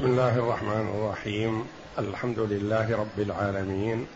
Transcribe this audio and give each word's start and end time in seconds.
بسم 0.00 0.08
الله 0.08 0.38
الرحمن 0.38 0.86
الرحيم. 0.96 1.64
الحمد 1.98 2.38
لله 2.38 2.96
رب 2.96 3.18
العالمين. 3.18 4.06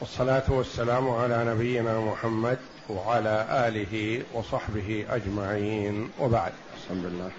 والصلاة 0.00 0.52
والسلام 0.52 1.10
على 1.10 1.44
نبينا 1.48 2.00
محمد 2.00 2.58
وعلى 2.90 3.46
آله 3.68 4.22
وصحبه 4.34 5.04
أجمعين. 5.10 6.08
وبعد. 6.20 6.52
بسم 6.76 7.00
الله 7.08 7.30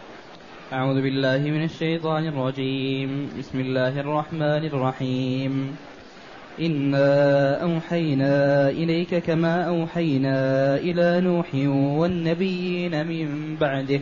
أعوذ 0.73 1.01
بالله 1.01 1.37
من 1.37 1.63
الشيطان 1.63 2.27
الرجيم. 2.27 3.29
بسم 3.39 3.59
الله 3.59 3.99
الرحمن 3.99 4.65
الرحيم. 4.65 5.77
إنا 6.59 7.09
أوحينا 7.61 8.69
إليك 8.69 9.15
كما 9.15 9.63
أوحينا 9.63 10.37
إلى 10.75 11.21
نوح 11.21 11.49
والنبيين 12.01 13.07
من 13.07 13.55
بعده. 13.61 14.01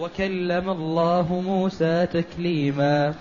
وكلم 0.00 0.70
الله 0.70 1.42
موسى 1.46 2.06
تكليما. 2.06 3.14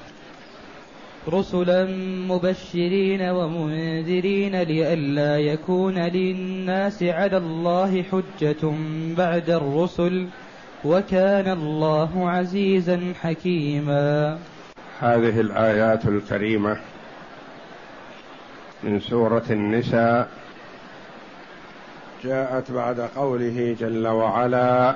رسلا 1.30 1.86
مبشرين 2.28 3.22
ومنذرين 3.22 4.62
لئلا 4.62 5.40
يكون 5.40 5.98
للناس 5.98 7.04
على 7.04 7.38
الله 7.38 8.04
حجة 8.04 8.74
بعد 9.18 9.50
الرسل 9.50 10.28
وكان 10.86 11.52
الله 11.52 12.30
عزيزا 12.30 13.14
حكيما. 13.22 14.38
هذه 15.00 15.40
الآيات 15.40 16.06
الكريمة 16.06 16.78
من 18.84 19.00
سورة 19.00 19.44
النساء 19.50 20.30
جاءت 22.24 22.72
بعد 22.72 23.00
قوله 23.00 23.76
جل 23.80 24.08
وعلا 24.08 24.96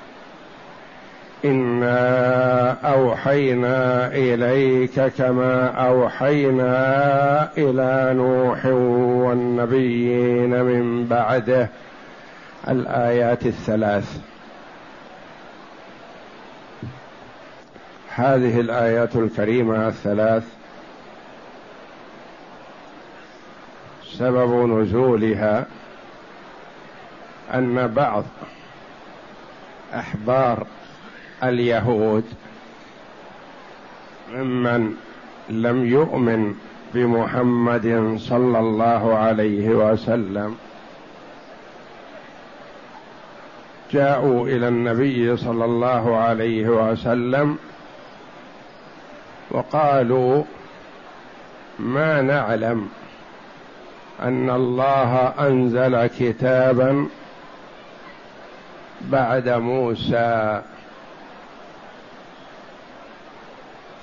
انا 1.45 2.71
اوحينا 2.93 4.07
اليك 4.07 5.01
كما 5.01 5.67
اوحينا 5.67 7.49
إلى 7.57 8.13
نوح 8.13 8.65
والنبيين 9.25 10.63
من 10.63 11.05
بعده. 11.05 11.69
الآيات 12.67 13.45
الثلاث. 13.45 14.17
هذه 18.15 18.59
الآيات 18.59 19.15
الكريمة 19.15 19.87
الثلاث. 19.87 20.43
سبب 24.03 24.79
نزولها 24.79 25.65
أن 27.53 27.87
بعض 27.87 28.23
أحبار 29.95 30.67
اليهود 31.43 32.23
ممن 34.33 34.95
لم 35.49 35.85
يؤمن 35.85 36.55
بمحمد 36.93 38.15
صلى 38.19 38.59
الله 38.59 39.15
عليه 39.17 39.69
وسلم. 39.69 40.55
جاءوا 43.91 44.47
إلى 44.47 44.67
النبي 44.67 45.37
صلى 45.37 45.65
الله 45.65 46.17
عليه 46.17 46.67
وسلم 46.69 47.57
وقالوا 49.51 50.43
ما 51.79 52.21
نعلم 52.21 52.89
أن 54.21 54.49
الله 54.49 55.33
أنزل 55.39 56.07
كتابا 56.07 57.07
بعد 59.01 59.49
موسى 59.49 60.61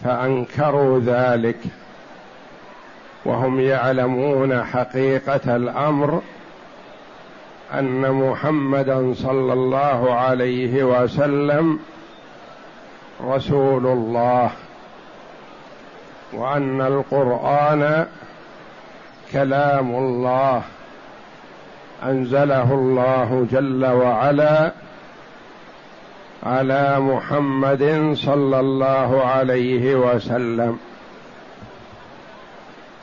فأنكروا 0.04 1.00
ذلك. 1.00 1.58
وهم 3.24 3.60
يعلمون 3.60 4.64
حقيقة 4.64 5.56
الأمر 5.56 6.22
أن 7.74 8.12
محمدا 8.12 9.14
صلى 9.14 9.52
الله 9.52 10.14
عليه 10.14 10.84
وسلم 10.84 11.78
رسول 13.24 13.86
الله 13.86 14.50
وأن 16.32 16.80
القرآن 16.80 18.06
كلام 19.32 19.90
الله 19.90 20.62
أنزله 22.02 22.74
الله 22.74 23.46
جل 23.50 23.86
وعلا 23.86 24.72
على 26.42 27.00
محمد 27.00 28.12
صلى 28.14 28.60
الله 28.60 29.24
عليه 29.24 29.94
وسلم. 29.94 30.78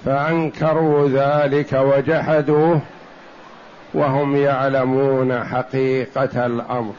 فأنكروا 0.05 1.09
ذلك 1.09 1.73
وجحدوه 1.73 2.81
وهم 3.93 4.35
يعلمون 4.35 5.43
حقيقة 5.43 6.45
الأمر. 6.45 6.93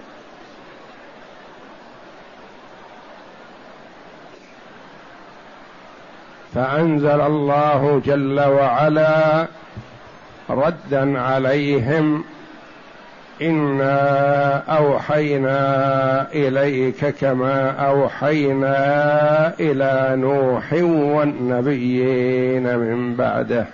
فأنزل 6.54 7.20
الله 7.20 8.02
جل 8.04 8.40
وعلا 8.40 9.46
ردا 10.50 11.20
عليهم 11.20 12.24
انا 13.42 14.56
اوحينا 14.78 16.32
اليك 16.32 17.06
كما 17.06 17.70
اوحينا 17.70 18.78
إلى 19.60 20.16
نوح 20.16 20.72
والنبيين 21.12 22.78
من 22.78 23.16
بعده 23.16 23.66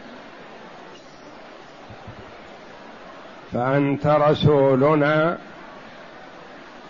فانت 3.52 4.06
رسولنا 4.06 5.38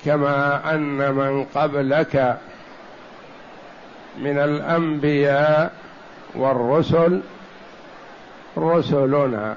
كما 0.05 0.75
ان 0.75 1.15
من 1.15 1.45
قبلك 1.45 2.37
من 4.19 4.39
الانبياء 4.39 5.73
والرسل 6.35 7.21
رسلنا 8.59 9.57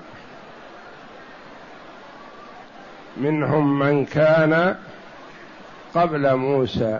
منهم 3.17 3.79
من 3.79 4.05
كان 4.05 4.75
قبل 5.95 6.35
موسى 6.35 6.99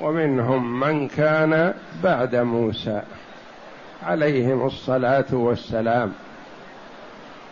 ومنهم 0.00 0.80
من 0.80 1.08
كان 1.08 1.74
بعد 2.02 2.36
موسى 2.36 3.02
عليهم 4.02 4.66
الصلاة 4.66 5.26
والسلام. 5.32 6.12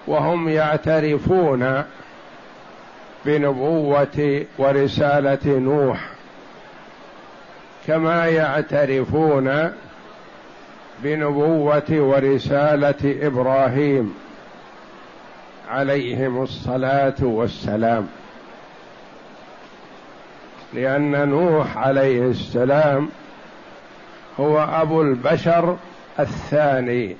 وهم 0.07 0.49
يعترفون 0.49 1.83
بنبوة 3.25 4.45
ورسالة 4.59 5.59
نوح 5.59 6.09
كما 7.87 8.27
يعترفون 8.27 9.73
بنبوة 11.03 11.91
ورسالة 11.91 13.27
إبراهيم. 13.27 14.15
عليهم 15.69 16.43
الصلاة 16.43 17.15
والسلام. 17.21 18.09
لأن 20.73 21.29
نوح 21.29 21.79
عليه 21.79 22.23
السلام 22.31 23.09
هو 24.41 24.59
أبو 24.59 25.03
البشر 25.03 25.77
الثاني. 26.19 27.17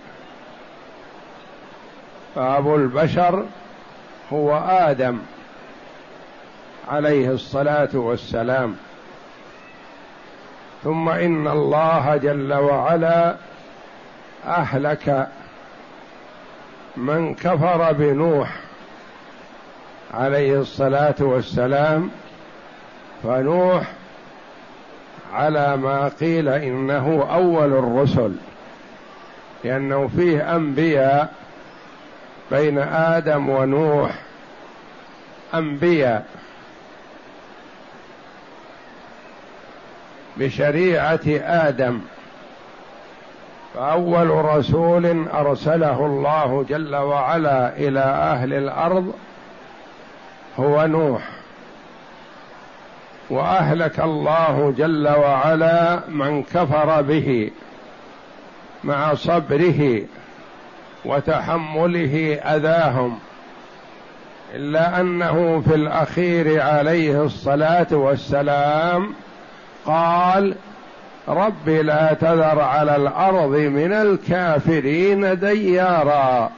فأبو 2.35 2.77
البشر 2.77 3.47
هو 4.33 4.57
آدم 4.69 5.19
عليه 6.89 7.31
الصلاة 7.31 7.89
والسلام. 7.95 8.77
ثم 10.85 11.09
إن 11.09 11.49
الله 11.49 12.17
جل 12.17 12.55
وعلا 12.55 13.37
أهلك 14.47 15.29
من 16.97 17.35
كفر 17.35 17.93
بنوح 17.93 18.51
عليه 20.15 20.61
الصلاة 20.61 21.15
والسلام 21.21 22.11
فنوح 23.23 23.93
على 25.33 25.77
ما 25.77 26.09
قيل 26.09 26.49
إنه 26.49 27.27
أول 27.31 27.73
الرسل 27.73 28.33
لأنه 29.65 30.11
فيه 30.17 30.57
أنبياء 30.57 31.33
بين 32.51 32.79
آدم 32.79 33.49
ونوح 33.49 34.11
أنبياء 35.55 36.27
بشريعة 40.37 41.21
آدم. 41.43 42.01
فأول 43.77 44.31
رسول 44.31 45.29
أرسله 45.29 46.07
الله 46.07 46.65
جل 46.69 46.97
وعلا 46.97 47.77
إلى 47.77 48.01
أهل 48.01 48.53
الأرض 48.53 49.15
هو 50.59 50.87
نوح. 50.87 51.23
وأهلك 53.31 54.01
الله 54.01 54.75
جل 54.79 55.09
وعلا 55.09 56.01
من 56.09 56.43
كفر 56.43 57.03
به 57.03 57.51
مع 58.85 59.15
صبره 59.15 60.03
وتحمله 61.05 62.35
أذاهم 62.35 63.19
إلا 64.55 65.01
أنه 65.01 65.63
في 65.69 65.75
الأخير 65.75 66.63
عليه 66.63 67.23
الصلاة 67.25 67.87
والسلام 67.93 69.15
قال 69.87 70.55
رب 71.29 71.69
لا 71.69 72.13
تذر 72.21 72.61
على 72.61 72.97
الأرض 72.97 73.57
من 73.57 73.93
الكافرين 73.93 75.39
ديارا. 75.39 76.51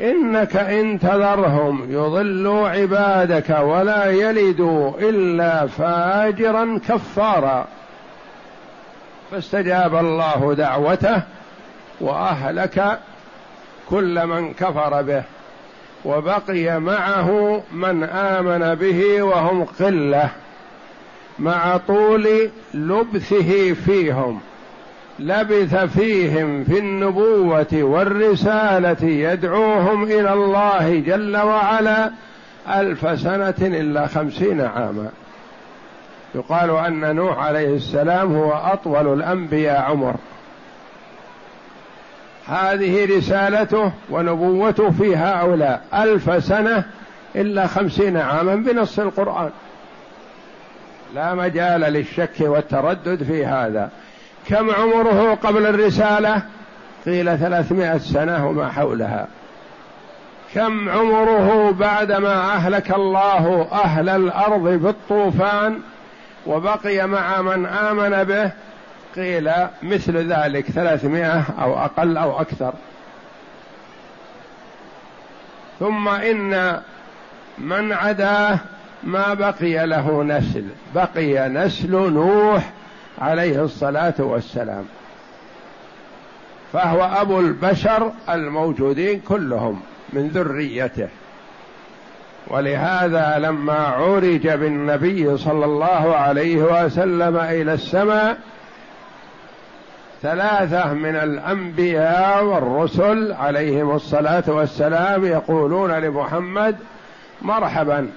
إنك 0.00 0.56
إن 0.56 0.98
تذرهم 0.98 1.86
يضلوا 1.92 2.68
عبادك 2.68 3.58
ولا 3.60 4.10
يلدوا 4.10 4.92
إلا 4.98 5.66
فاجرا 5.66 6.80
كفارا. 6.88 7.66
فاستجاب 9.30 9.94
الله 9.96 10.54
دعوته 10.54 11.22
وأهلك 12.00 12.98
كل 13.90 14.26
من 14.26 14.54
كفر 14.54 15.02
به 15.02 15.22
وبقي 16.04 16.80
معه 16.80 17.60
من 17.72 18.04
آمن 18.04 18.74
به 18.74 19.22
وهم 19.22 19.64
قلة. 19.64 20.30
مع 21.38 21.76
طول 21.76 22.50
لبثه 22.74 23.72
فيهم 23.74 24.40
لبث 25.18 25.74
فيهم 25.74 26.64
في 26.64 26.78
النبوة 26.78 27.66
والرسالة 27.72 29.08
يدعوهم 29.08 30.04
إلى 30.04 30.32
الله 30.32 31.00
جل 31.06 31.36
وعلا 31.36 32.10
ألف 32.68 33.20
سنة 33.20 33.54
إلا 33.60 34.06
خمسين 34.06 34.60
عاما. 34.60 35.08
يقال 36.34 36.70
أن 36.70 37.16
نوح 37.16 37.38
عليه 37.38 37.76
السلام 37.76 38.36
هو 38.36 38.52
أطول 38.52 39.12
الأنبياء 39.12 39.80
عمر. 39.80 40.14
هذه 42.46 43.16
رسالته 43.16 43.92
ونبوته 44.10 44.90
في 44.90 45.16
هؤلاء 45.16 45.84
ألف 45.94 46.44
سنة 46.44 46.84
إلا 47.36 47.66
خمسين 47.66 48.16
عاما 48.16 48.54
بنص 48.54 48.98
القرآن. 48.98 49.50
لا 51.16 51.34
مجال 51.34 51.80
للشك 51.80 52.40
والتردد 52.40 53.22
في 53.22 53.46
هذا. 53.46 53.90
كم 54.48 54.70
عمره 54.70 55.34
قبل 55.34 55.66
الرسالة؟ 55.66 56.42
قيل 57.06 57.38
ثلاثمائة 57.38 57.98
سنة 57.98 58.48
وما 58.48 58.68
حولها. 58.68 59.26
كم 60.54 60.88
عمره 60.88 61.70
بعدما 61.70 62.34
أهلك 62.34 62.90
الله 62.90 63.68
أهل 63.72 64.08
الأرض 64.08 64.62
بالطوفان 64.62 65.80
وبقي 66.46 67.08
مع 67.08 67.42
من 67.42 67.66
آمن 67.66 68.24
به؟ 68.24 68.52
قيل 69.16 69.52
مثل 69.82 70.32
ذلك 70.32 70.70
ثلاثمائة 70.70 71.44
أو 71.62 71.78
أقل 71.78 72.16
أو 72.16 72.40
أكثر. 72.40 72.72
ثم 75.80 76.08
إن 76.08 76.80
من 77.58 77.92
عداه 77.92 78.58
ما 79.06 79.34
بقي 79.34 79.86
له 79.86 80.22
نسل. 80.22 80.64
بقي 80.94 81.48
نسل 81.48 81.90
نوح 82.12 82.70
عليه 83.18 83.64
الصلاة 83.64 84.14
والسلام. 84.18 84.84
فهو 86.72 87.04
أبو 87.20 87.40
البشر 87.40 88.12
الموجودين 88.28 89.20
كلهم 89.20 89.80
من 90.12 90.28
ذريته. 90.28 91.08
ولهذا 92.48 93.38
لما 93.38 93.78
عرج 93.78 94.48
بالنبي 94.48 95.36
صلى 95.36 95.64
الله 95.64 96.16
عليه 96.16 96.84
وسلم 96.84 97.36
إلى 97.36 97.74
السماء 97.74 98.38
ثلاثة 100.22 100.92
من 100.92 101.16
الأنبياء 101.16 102.44
والرسل 102.44 103.32
عليهم 103.32 103.90
الصلاة 103.90 104.44
والسلام 104.46 105.24
يقولون 105.24 105.90
لمحمد 105.90 106.76
مرحبا. 107.42 108.08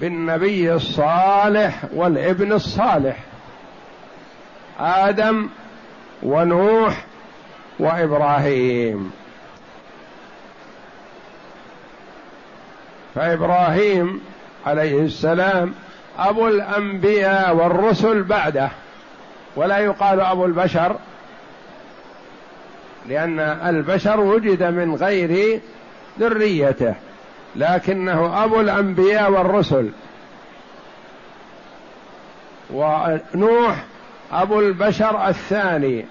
بالنبي 0.00 0.74
الصالح 0.74 1.84
والابن 1.94 2.52
الصالح. 2.52 3.16
آدم 4.80 5.48
ونوح 6.22 7.04
وإبراهيم. 7.78 9.12
فإبراهيم 13.14 14.20
عليه 14.66 15.00
السلام 15.00 15.74
أبو 16.18 16.48
الأنبياء 16.48 17.56
والرسل 17.56 18.22
بعده. 18.22 18.70
ولا 19.56 19.78
يقال 19.78 20.20
أبو 20.20 20.44
البشر 20.44 20.96
لأن 23.08 23.40
البشر 23.40 24.20
وجد 24.20 24.62
من 24.62 24.94
غير 24.94 25.60
ذريته. 26.20 26.94
لكنه 27.56 28.44
أبو 28.44 28.60
الأنبياء 28.60 29.30
والرسل. 29.30 29.90
ونوح 32.70 33.84
أبو 34.32 34.60
البشر 34.60 35.28
الثاني 35.28 36.04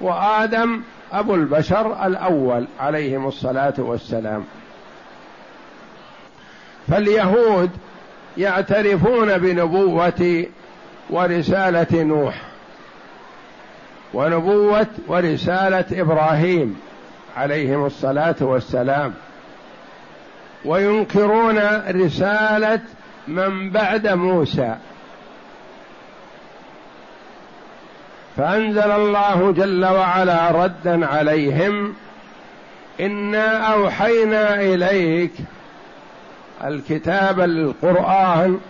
وآدم 0.00 0.82
أبو 1.12 1.34
البشر 1.34 2.06
الأول 2.06 2.66
عليهم 2.80 3.26
الصلاة 3.26 3.74
والسلام. 3.78 4.44
فاليهود 6.88 7.70
يعترفون 8.38 9.38
بنبوة 9.38 10.46
ورسالة 11.10 12.02
نوح 12.02 12.42
ونبوة 14.14 14.86
ورسالة 15.08 15.84
إبراهيم 15.92 16.80
عليهم 17.36 17.86
الصلاة 17.86 18.36
والسلام. 18.40 19.14
وينكرون 20.64 21.58
رسالة 21.90 22.80
من 23.28 23.70
بعد 23.70 24.08
موسى. 24.08 24.76
فأنزل 28.36 28.90
الله 28.90 29.52
جل 29.52 29.84
وعلا 29.84 30.50
ردا 30.50 31.06
عليهم 31.06 31.94
إنا 33.00 33.72
أوحينا 33.72 34.60
إليك 34.60 35.32
الكتاب 36.64 37.40
القرآن 37.40 38.60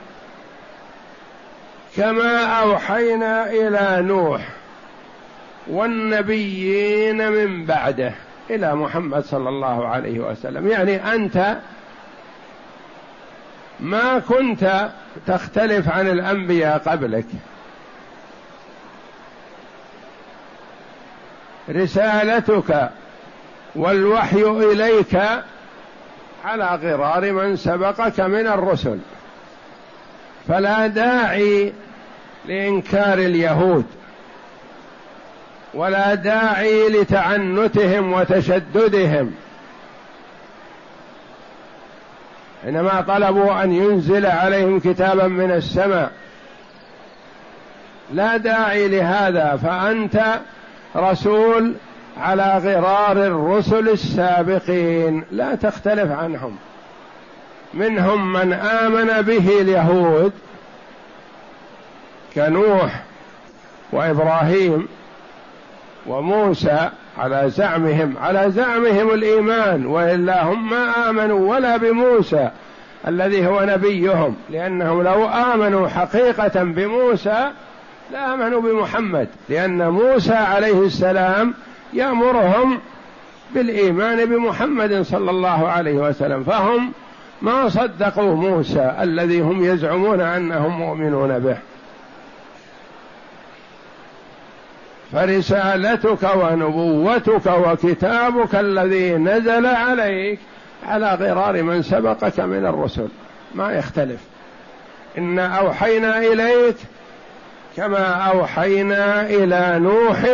كما 1.96 2.44
أوحينا 2.44 3.50
إلى 3.50 4.02
نوح 4.02 4.48
والنبيين 5.66 7.32
من 7.32 7.64
بعده 7.64 8.12
إلى 8.50 8.74
محمد 8.74 9.24
صلى 9.24 9.48
الله 9.48 9.88
عليه 9.88 10.20
وسلم. 10.20 10.68
يعني 10.68 11.14
أنت 11.14 11.56
ما 13.80 14.18
كنت 14.18 14.90
تختلف 15.26 15.88
عن 15.88 16.08
الأنبياء 16.08 16.78
قبلك. 16.78 17.26
رسالتك 21.70 22.90
والوحي 23.74 24.42
إليك 24.42 25.20
على 26.44 26.64
غرار 26.64 27.32
من 27.32 27.56
سبقك 27.56 28.20
من 28.20 28.46
الرسل. 28.46 28.98
فلا 30.48 30.86
داعي 30.86 31.72
لإنكار 32.46 33.18
اليهود 33.18 33.84
ولا 35.74 36.14
داعي 36.14 36.88
لتعنتهم 36.88 38.12
وتشددهم. 38.12 39.34
حينما 42.64 43.00
طلبوا 43.00 43.62
أن 43.62 43.72
ينزل 43.72 44.26
عليهم 44.26 44.80
كتابا 44.80 45.28
من 45.28 45.50
السماء. 45.50 46.10
لا 48.12 48.36
داعي 48.36 48.88
لهذا 48.88 49.56
فأنت 49.62 50.40
رسول 50.96 51.74
على 52.20 52.58
غرار 52.58 53.26
الرسل 53.26 53.88
السابقين. 53.88 55.24
لا 55.30 55.54
تختلف 55.54 56.10
عنهم. 56.10 56.56
منهم 57.74 58.32
من 58.32 58.52
آمن 58.52 59.22
به 59.22 59.60
اليهود 59.60 60.32
كنوح 62.34 63.02
وإبراهيم 63.92 64.88
وموسى 66.06 66.90
على 67.18 67.50
زعمهم 67.50 68.14
على 68.20 68.50
زعمهم 68.50 69.10
الإيمان 69.10 69.86
وإلا 69.86 70.44
هم 70.44 70.70
ما 70.70 71.10
آمنوا 71.10 71.54
ولا 71.54 71.76
بموسى 71.76 72.50
الذي 73.08 73.46
هو 73.46 73.64
نبيهم 73.64 74.36
لأنهم 74.50 75.02
لو 75.02 75.28
آمنوا 75.28 75.88
حقيقة 75.88 76.62
بموسى 76.62 77.50
لآمنوا 78.12 78.60
بمحمد 78.60 79.28
لأن 79.48 79.88
موسى 79.88 80.34
عليه 80.34 80.82
السلام 80.82 81.54
يأمرهم 81.92 82.78
بالإيمان 83.54 84.24
بمحمد 84.24 85.02
صلى 85.02 85.30
الله 85.30 85.68
عليه 85.68 85.94
وسلم 85.94 86.44
فهم 86.44 86.92
ما 87.42 87.68
صدقوا 87.68 88.34
موسى 88.34 88.94
الذي 89.00 89.40
هم 89.40 89.64
يزعمون 89.64 90.20
أنهم 90.20 90.78
مؤمنون 90.78 91.38
به. 91.38 91.56
فرسالتك 95.14 96.36
ونبوتك 96.36 97.46
وكتابك 97.46 98.54
الذي 98.54 99.14
نزل 99.14 99.66
عليك 99.66 100.38
على 100.86 101.14
غرار 101.14 101.62
من 101.62 101.82
سبقك 101.82 102.40
من 102.40 102.66
الرسل. 102.66 103.08
ما 103.54 103.72
يختلف. 103.72 104.20
انا 105.18 105.46
أوحينا 105.46 106.18
إليك 106.18 106.76
كما 107.76 108.06
أوحينا 108.06 109.26
إلى 109.26 109.78
نوح 109.78 110.24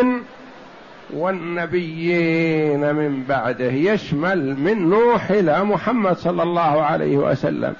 والنبيين 1.10 2.94
من 2.94 3.24
بعده. 3.28 3.72
يشمل 3.72 4.60
من 4.60 4.90
نوح 4.90 5.30
إلى 5.30 5.64
محمد 5.64 6.16
صلى 6.16 6.42
الله 6.42 6.82
عليه 6.82 7.16
وسلم. 7.16 7.74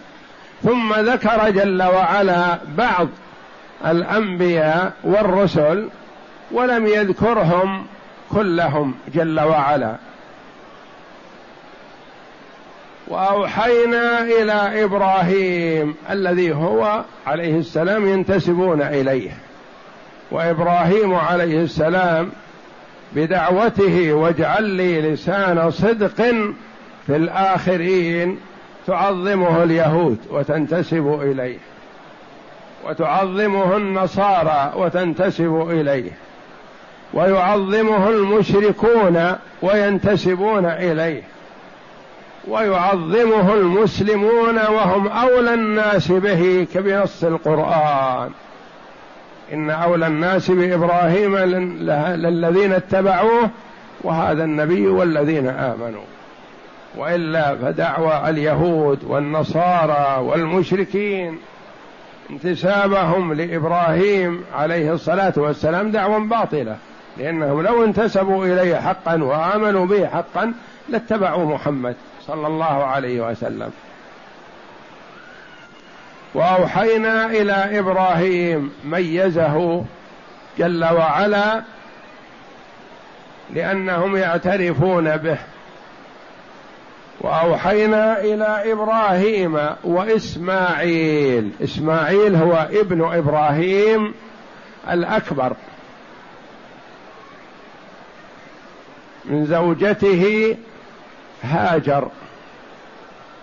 ثم 0.62 0.94
ذكر 0.94 1.50
جل 1.50 1.82
وعلا 1.82 2.58
بعض 2.78 3.08
الأنبياء 3.86 4.92
والرسل 5.04 5.88
ولم 6.52 6.86
يذكرهم 6.86 7.86
كلهم 8.30 8.94
جل 9.14 9.40
وعلا. 9.40 9.96
وأوحينا 13.08 14.22
إلى 14.22 14.84
إبراهيم 14.84 15.94
الذي 16.10 16.52
هو 16.52 17.04
عليه 17.26 17.58
السلام 17.58 18.08
ينتسبون 18.08 18.82
إليه. 18.82 19.30
وإبراهيم 20.30 21.14
عليه 21.14 21.62
السلام 21.62 22.30
بدعوته 23.12 24.12
واجعل 24.12 24.64
لي 24.64 25.00
لسان 25.00 25.70
صدق 25.70 26.16
في 27.06 27.16
الآخرين 27.16 28.38
تعظمه 28.86 29.62
اليهود 29.62 30.18
وتنتسب 30.30 31.20
إليه. 31.22 31.58
وتعظمه 32.86 33.76
النصارى 33.76 34.72
وتنتسب 34.76 35.68
إليه. 35.70 36.10
ويعظمه 37.14 38.08
المشركون 38.08 39.32
وينتسبون 39.62 40.66
إليه. 40.66 41.22
ويعظمه 42.48 43.54
المسلمون 43.54 44.56
وهم 44.58 45.08
أولى 45.08 45.54
الناس 45.54 46.12
به 46.12 46.66
كبنص 46.74 47.24
القرآن. 47.24 48.30
إن 49.52 49.70
أولى 49.70 50.06
الناس 50.06 50.50
بإبراهيم 50.50 51.36
للذين 51.36 52.72
اتبعوه 52.72 53.50
وهذا 54.02 54.44
النبي 54.44 54.86
والذين 54.86 55.48
آمنوا. 55.48 56.02
وإلا 56.96 57.56
فدعوى 57.56 58.30
اليهود 58.30 58.98
والنصارى 59.04 60.18
والمشركين 60.22 61.38
انتسابهم 62.30 63.32
لإبراهيم 63.32 64.44
عليه 64.54 64.92
الصلاة 64.92 65.32
والسلام 65.36 65.90
دعوى 65.90 66.20
باطلة. 66.20 66.76
لانهم 67.20 67.62
لو 67.62 67.84
انتسبوا 67.84 68.46
إليه 68.46 68.76
حقا 68.76 69.22
وآمنوا 69.22 69.86
به 69.86 70.06
حقا 70.06 70.52
لاتبعوا 70.88 71.54
محمد 71.54 71.96
صلى 72.26 72.46
الله 72.46 72.84
عليه 72.84 73.30
وسلم. 73.30 73.70
وأوحينا 76.34 77.26
إلى 77.26 77.78
إبراهيم 77.78 78.72
ميزه 78.84 79.84
جل 80.58 80.84
وعلا 80.84 81.62
لأنهم 83.54 84.16
يعترفون 84.16 85.16
به. 85.16 85.38
وأوحينا 87.20 88.20
إلى 88.20 88.72
إبراهيم 88.72 89.60
وإسماعيل. 89.84 91.50
إسماعيل 91.64 92.36
هو 92.36 92.68
ابن 92.72 93.14
إبراهيم 93.14 94.14
الأكبر. 94.90 95.56
من 99.24 99.46
زوجته 99.46 100.56
هاجر. 101.42 102.08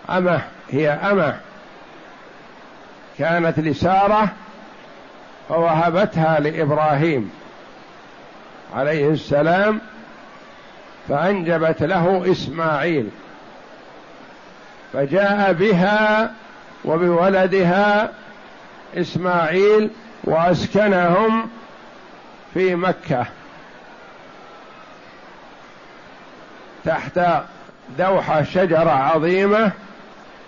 امه 0.09 0.41
هي 0.69 0.89
امه 0.89 1.39
كانت 3.19 3.59
لسارة 3.59 4.29
فوهبتها 5.49 6.39
لإبراهيم 6.39 7.31
عليه 8.75 9.09
السلام 9.09 9.81
فأنجبت 11.09 11.83
له 11.83 12.31
إسماعيل 12.31 13.09
فجاء 14.93 15.53
بها 15.53 16.33
وبولدها 16.85 18.11
إسماعيل 18.95 19.89
وأسكنهم 20.23 21.49
في 22.53 22.75
مكة. 22.75 23.25
تحت 26.87 27.19
دوحه 27.99 28.43
شجرة 28.43 28.89
عظيمة 28.89 29.71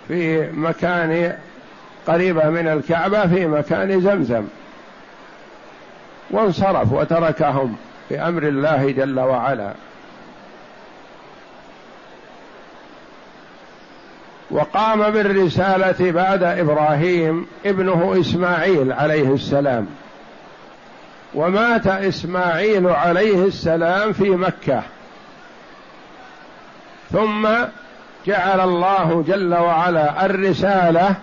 في 0.08 0.50
مكان 0.52 1.36
قريبه 2.06 2.50
من 2.50 2.68
الكعبة 2.68 3.26
في 3.26 3.46
مكان 3.46 4.00
زمزم. 4.00 4.44
وانصرف 6.30 6.92
وتركهم 6.92 7.76
بأمر 8.10 8.42
الله 8.42 8.90
جل 8.90 9.20
وعلا. 9.20 9.72
وقام 14.50 15.10
بالرسالة 15.10 16.12
بعد 16.12 16.42
إبراهيم 16.42 17.46
ابنه 17.66 18.20
إسماعيل 18.20 18.92
عليه 18.92 19.34
السلام. 19.34 19.86
ومات 21.34 21.86
إسماعيل 21.86 22.86
عليه 22.86 23.44
السلام 23.44 24.12
في 24.12 24.30
مكة. 24.30 24.82
ثم 27.12 27.48
جعل 28.26 28.60
الله 28.60 29.24
جل 29.28 29.54
وعلا 29.54 30.26
الرسالة 30.26 31.14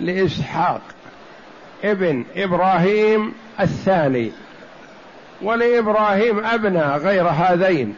لإسحاق 0.00 0.80
ابن 1.84 2.24
إبراهيم 2.36 3.34
الثاني 3.60 4.32
ولإبراهيم 5.42 6.46
ابناء 6.46 6.98
غير 6.98 7.28
هذين. 7.28 7.96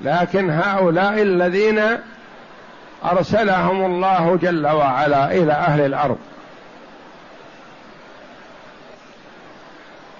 لكن 0.00 0.50
هؤلاء 0.50 1.22
الذين 1.22 1.82
أرسلهم 3.04 3.84
الله 3.84 4.38
جل 4.42 4.66
وعلا 4.66 5.32
إلى 5.32 5.52
أهل 5.52 5.80
الأرض. 5.80 6.18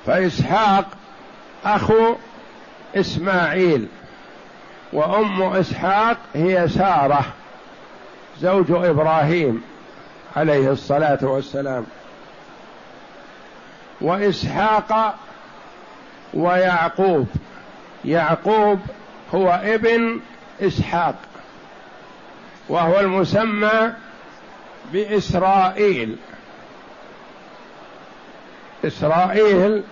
فإسحاق 0.06 0.84
أخو 1.64 2.14
إسماعيل 2.96 3.86
وأم 4.92 5.42
إسحاق 5.42 6.16
هي 6.34 6.68
سارة 6.68 7.24
زوج 8.40 8.70
إبراهيم 8.70 9.62
عليه 10.36 10.70
الصلاة 10.70 11.18
والسلام. 11.22 11.86
وإسحاق 14.00 15.18
ويعقوب 16.34 17.26
يعقوب 18.04 18.80
هو 19.34 19.60
ابن 19.64 20.20
إسحاق 20.60 21.14
وهو 22.68 23.00
المسمى 23.00 23.92
بإسرائيل. 24.92 26.16
إسرائيل 28.84 29.82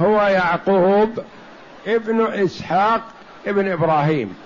هو 0.00 0.22
يعقوب 0.22 1.24
ابن 1.86 2.26
إسحاق 2.26 3.00
ابن 3.46 3.72
إبراهيم. 3.72 4.36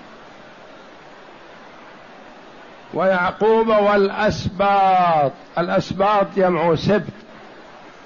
ويعقوب 2.94 3.68
والأسباط. 3.68 5.32
الأسباط 5.58 6.26
جمع 6.36 6.74
سبت. 6.74 7.12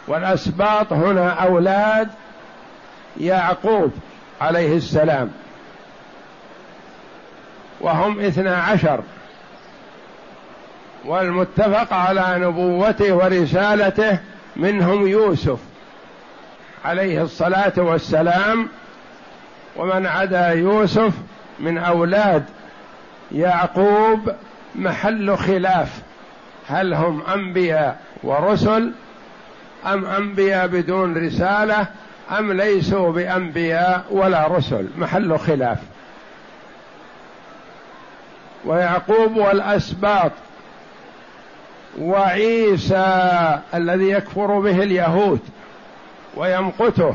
والأسباط 0.08 0.92
هنا 0.92 1.30
أولاد 1.30 2.08
يعقوب 3.20 3.92
عليه 4.40 4.76
السلام. 4.76 5.32
وهم 7.80 8.20
اثنا 8.20 8.56
عشر. 8.56 9.00
والمتفق 11.04 11.92
على 11.92 12.34
نبوته 12.38 13.12
ورسالته 13.12 14.18
منهم 14.56 15.06
يوسف 15.06 15.58
عليه 16.84 17.22
الصلاة 17.22 17.72
والسلام 17.76 18.68
ومن 19.78 20.06
عدا 20.06 20.48
يوسف 20.48 21.12
من 21.60 21.78
أولاد 21.78 22.44
يعقوب 23.32 24.32
محل 24.74 25.36
خلاف. 25.36 26.02
هل 26.68 26.94
هم 26.94 27.22
أنبياء 27.34 28.00
ورسل 28.22 28.92
أم 29.86 30.04
أنبياء 30.04 30.66
بدون 30.66 31.26
رسالة 31.26 31.86
أم 32.38 32.52
ليسوا 32.52 33.12
بأنبياء 33.12 34.04
ولا 34.10 34.46
رسل؟ 34.46 34.88
محل 34.98 35.38
خلاف. 35.38 35.78
ويعقوب 38.64 39.36
والأسباط 39.36 40.32
وعيسى 42.00 43.58
الذي 43.74 44.10
يكفر 44.10 44.60
به 44.60 44.82
اليهود 44.82 45.40
ويمقته 46.36 47.14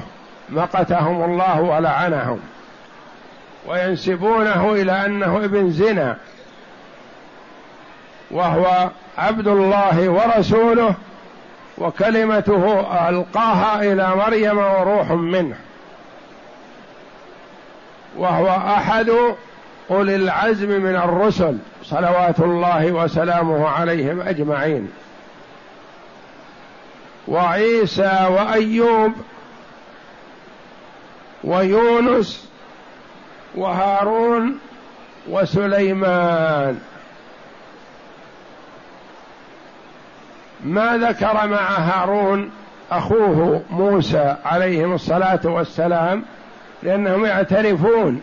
مقتهم 0.50 1.24
الله 1.24 1.62
ولعنهم. 1.62 2.40
وينسبونه 3.68 4.72
إلى 4.72 5.06
أنه 5.06 5.38
ابن 5.46 5.72
زنا 5.72 6.18
وهو 8.32 8.90
عبد 9.18 9.48
الله 9.48 10.10
ورسوله 10.10 10.96
وكلمته 11.78 12.80
ألقاها 13.10 13.82
إلى 13.82 14.16
مريم 14.16 14.58
وروح 14.58 15.12
منه. 15.12 15.56
وهو 18.18 18.48
أحد 18.48 19.12
أولي 19.92 20.16
العزم 20.16 20.70
من 20.70 20.96
الرسل 20.96 21.58
صلوات 21.84 22.40
الله 22.40 22.92
وسلامه 22.92 23.70
عليهم 23.70 24.22
أجمعين. 24.22 24.92
وعيسى 27.28 28.28
وأيوب 28.30 29.14
ويونس 31.44 32.53
وهارون 33.56 34.60
وسليمان. 35.30 36.80
ما 40.64 40.98
ذكر 40.98 41.48
مع 41.48 41.78
هارون 41.78 42.52
أخوه 42.92 43.64
موسى 43.70 44.36
عليهم 44.46 44.94
الصلاة 44.94 45.40
والسلام 45.44 46.24
لأنهم 46.84 47.26
يعترفون 47.26 48.22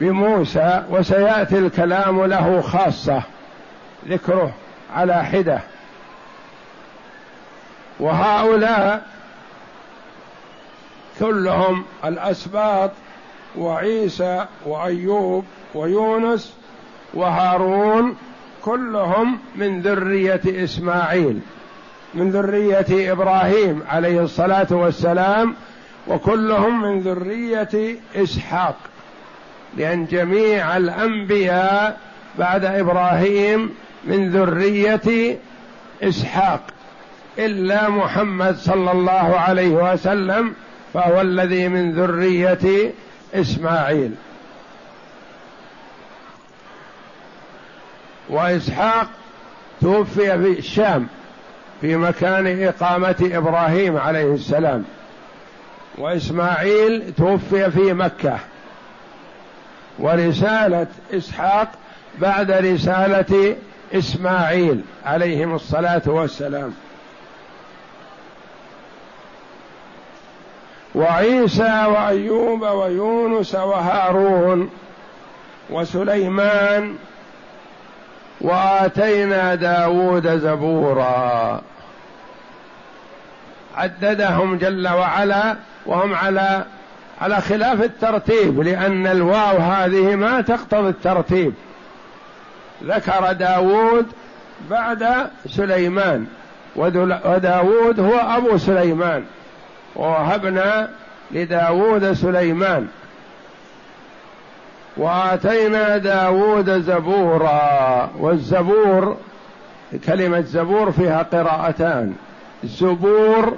بموسى 0.00 0.82
وسيأتي 0.90 1.58
الكلام 1.58 2.24
له 2.24 2.60
خاصة 2.60 3.22
ذكره 4.08 4.52
على 4.94 5.24
حدة. 5.24 5.60
وهؤلاء 8.00 9.02
كلهم 11.20 11.84
الأسباط 12.04 12.90
وعيسى 13.58 14.46
وأيوب 14.66 15.44
ويونس 15.74 16.54
وهارون 17.14 18.16
كلهم 18.62 19.38
من 19.56 19.80
ذرية 19.80 20.40
إسماعيل 20.46 21.40
من 22.14 22.30
ذرية 22.30 23.12
إبراهيم 23.12 23.82
عليه 23.88 24.20
الصلاة 24.20 24.66
والسلام 24.70 25.54
وكلهم 26.08 26.82
من 26.82 27.00
ذرية 27.00 27.96
إسحاق 28.16 28.76
لأن 29.76 30.06
جميع 30.06 30.76
الأنبياء 30.76 31.98
بعد 32.38 32.64
إبراهيم 32.64 33.70
من 34.04 34.30
ذرية 34.30 35.38
إسحاق 36.02 36.60
إلا 37.38 37.88
محمد 37.88 38.56
صلى 38.56 38.92
الله 38.92 39.36
عليه 39.38 39.92
وسلم 39.92 40.54
فهو 40.94 41.20
الذي 41.20 41.68
من 41.68 41.92
ذرية 41.92 42.92
إسماعيل. 43.34 44.14
وإسحاق 48.28 49.06
توفي 49.80 50.38
في 50.38 50.58
الشام 50.58 51.06
في 51.80 51.96
مكان 51.96 52.62
إقامة 52.62 53.30
إبراهيم 53.32 53.96
عليه 53.96 54.34
السلام. 54.34 54.84
وإسماعيل 55.98 57.12
توفي 57.16 57.70
في 57.70 57.92
مكة. 57.92 58.38
ورسالة 59.98 60.86
إسحاق 61.12 61.68
بعد 62.18 62.50
رسالة 62.50 63.56
إسماعيل 63.94 64.82
عليهم 65.04 65.54
الصلاة 65.54 66.02
والسلام. 66.06 66.74
وعيسى 70.94 71.84
وأيوب 71.86 72.62
ويونس 72.62 73.54
وهارون 73.54 74.70
وسليمان 75.70 76.96
وآتينا 78.40 79.54
داود 79.54 80.38
زبورا. 80.38 81.60
عددهم 83.76 84.58
جل 84.58 84.88
وعلا 84.88 85.56
وهم 85.86 86.14
على 86.14 86.64
على 87.20 87.40
خلاف 87.40 87.82
الترتيب 87.82 88.60
لأن 88.60 89.06
الواو 89.06 89.56
هذه 89.56 90.16
ما 90.16 90.40
تقتضي 90.40 90.88
الترتيب. 90.88 91.54
ذكر 92.84 93.32
داود 93.32 94.06
بعد 94.70 95.30
سليمان 95.46 96.26
وداود 96.76 98.00
هو 98.00 98.18
أبو 98.18 98.58
سليمان. 98.58 99.24
ووهبنا 99.96 100.90
لداود 101.30 102.12
سليمان. 102.12 102.88
وآتينا 104.96 105.98
داود 105.98 106.70
زبورا 106.70 108.10
والزبور 108.18 109.16
كلمة 110.06 110.40
زبور 110.40 110.92
فيها 110.92 111.22
قراءتان 111.22 112.14
زبور 112.64 113.56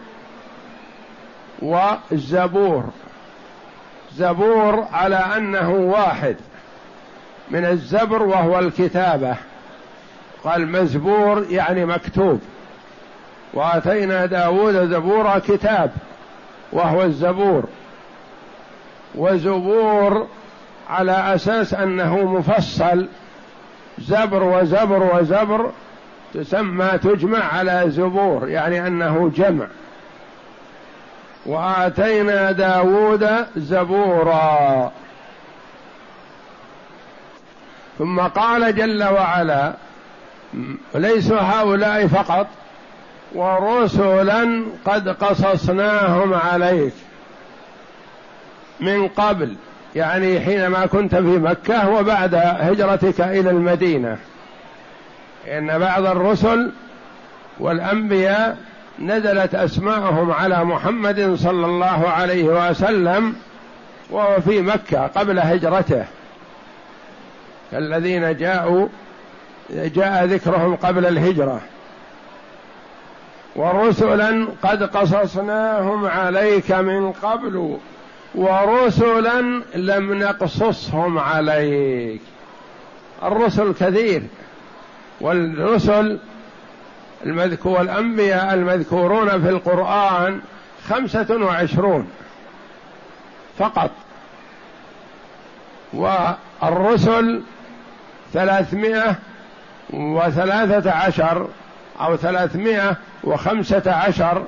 وزبور. 1.63 2.85
زبور 4.17 4.87
على 4.93 5.17
أنه 5.17 5.71
واحد 5.71 6.37
من 7.51 7.65
الزبر 7.65 8.23
وهو 8.23 8.59
الكتابة. 8.59 9.37
قال 10.45 10.69
مزبور 10.73 11.47
يعني 11.51 11.85
مكتوب. 11.85 12.41
وآتينا 13.55 14.27
داود 14.27 14.91
زبور 14.91 15.39
كتاب. 15.39 15.91
وهو 16.75 17.03
الزبور. 17.03 17.65
وزبور 19.15 20.27
على 20.91 21.35
أساس 21.35 21.75
أنه 21.75 22.25
مفصل. 22.25 23.09
زبر 23.99 24.43
وزبر 24.43 25.17
وزبر 25.17 25.71
تسمى 26.35 26.99
تجمع 27.03 27.45
على 27.55 27.85
زبور 27.87 28.49
يعني 28.49 28.87
أنه 28.87 29.33
جمع. 29.37 29.67
وآتينا 31.47 32.53
داود 32.53 33.29
زبورا. 33.57 34.93
ثم 37.99 38.21
قال 38.21 38.77
جل 38.77 39.05
وعلا 39.05 39.73
ليس 40.95 41.33
هؤلاء 41.33 42.07
فقط 42.07 42.47
ورسلا 43.35 44.65
قد 44.85 45.09
قصصناهم 45.09 46.35
عليك 46.35 46.93
من 48.81 49.09
قبل 49.09 49.57
يعني 49.97 50.41
حينما 50.41 50.87
كنت 50.87 51.15
في 51.15 51.39
مكة 51.39 51.91
وبعد 51.91 52.35
هجرتك 52.35 53.21
إلى 53.21 53.51
المدينة. 53.51 54.19
إن 55.49 55.79
بعض 55.79 56.07
الرسل 56.07 56.71
والأنبياء 57.61 58.57
نزلت 58.99 59.55
أسماءهم 59.55 60.33
على 60.33 60.65
محمد 60.65 61.35
صلى 61.35 61.67
الله 61.67 62.09
عليه 62.09 62.71
وسلم 62.71 63.37
وهو 64.11 64.41
في 64.41 64.61
مكة 64.63 65.07
قبل 65.07 65.39
هجرته. 65.39 66.05
الذين 67.73 68.37
جاءوا 68.37 68.89
جاء 69.71 70.25
ذكرهم 70.25 70.77
قبل 70.77 71.07
الهجرة. 71.07 71.61
ورسلا 73.57 74.47
قد 74.63 74.83
قصصناهم 74.83 76.07
عليك 76.07 76.73
من 76.73 77.13
قبل 77.13 77.79
ورسلا 78.35 79.41
لم 79.75 80.15
نقصصهم 80.19 81.19
عليك. 81.19 82.21
الرسل 83.23 83.75
كثير 83.81 84.23
والرسل 85.21 86.19
المذكور 87.27 87.81
الأنبياء 87.81 88.55
المذكورون 88.55 89.43
في 89.43 89.49
القرآن 89.49 90.41
خمسة 90.89 91.37
وعشرون 91.37 92.09
فقط. 93.59 93.91
والرسل 95.95 97.43
ثلاثمائة 98.33 99.17
وثلاثة 99.91 100.91
عشر 100.91 101.49
أو 102.01 102.17
ثلاثمائة 102.17 102.97
وخمسة 103.25 103.93
عشر 103.93 104.45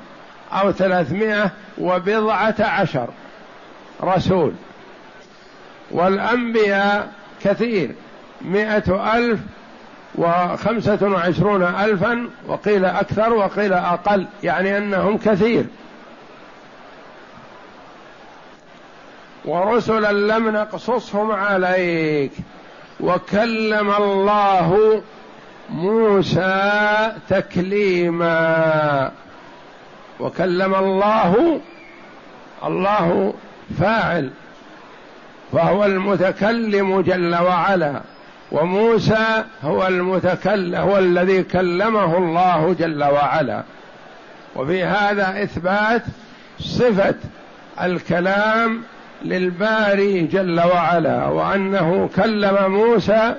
أو 0.53 0.73
ثلاثمائة 0.73 1.51
وبضعة 1.79 2.55
عشر. 2.61 3.09
رسول. 4.03 4.53
والأنبياء 5.91 7.13
كثير. 7.45 7.95
مئة 8.43 9.17
ألف 9.17 9.41
وخمسة 10.15 10.99
وعشرون 11.03 11.63
ألفا 11.63 12.29
وقيل 12.47 12.85
أكثر 12.85 13.33
وقيل 13.33 13.73
أقل 13.73 14.27
يعني 14.43 14.79
أنهم 14.79 15.19
كثير. 15.19 15.65
ورسلا 19.45 20.13
لم 20.13 20.49
نقصصهم 20.49 21.33
عليك. 21.33 22.33
وكلم 23.01 23.91
الله 23.91 25.03
موسى 25.71 27.13
تكليما. 27.29 29.11
وكلم 30.21 30.75
الله 30.75 31.61
الله 32.67 33.35
فاعل 33.81 34.31
فهو 35.53 35.85
المتكلم 35.85 37.01
جل 37.01 37.35
وعلا. 37.35 38.01
وموسى 38.53 39.45
هو 39.63 39.87
المتكلم 39.87 40.75
هو 40.75 40.99
الذي 40.99 41.43
كلمه 41.43 42.19
الله 42.19 42.77
جل 42.79 43.05
وعلا. 43.05 43.63
وفي 44.57 44.85
هذا 44.85 45.43
إثبات 45.43 46.03
صفة 46.61 47.15
الكلام 47.83 48.83
للباري 49.25 50.23
جل 50.23 50.61
وعلا. 50.61 51.27
وأنه 51.27 52.11
كلم 52.17 52.73
موسى 52.73 53.35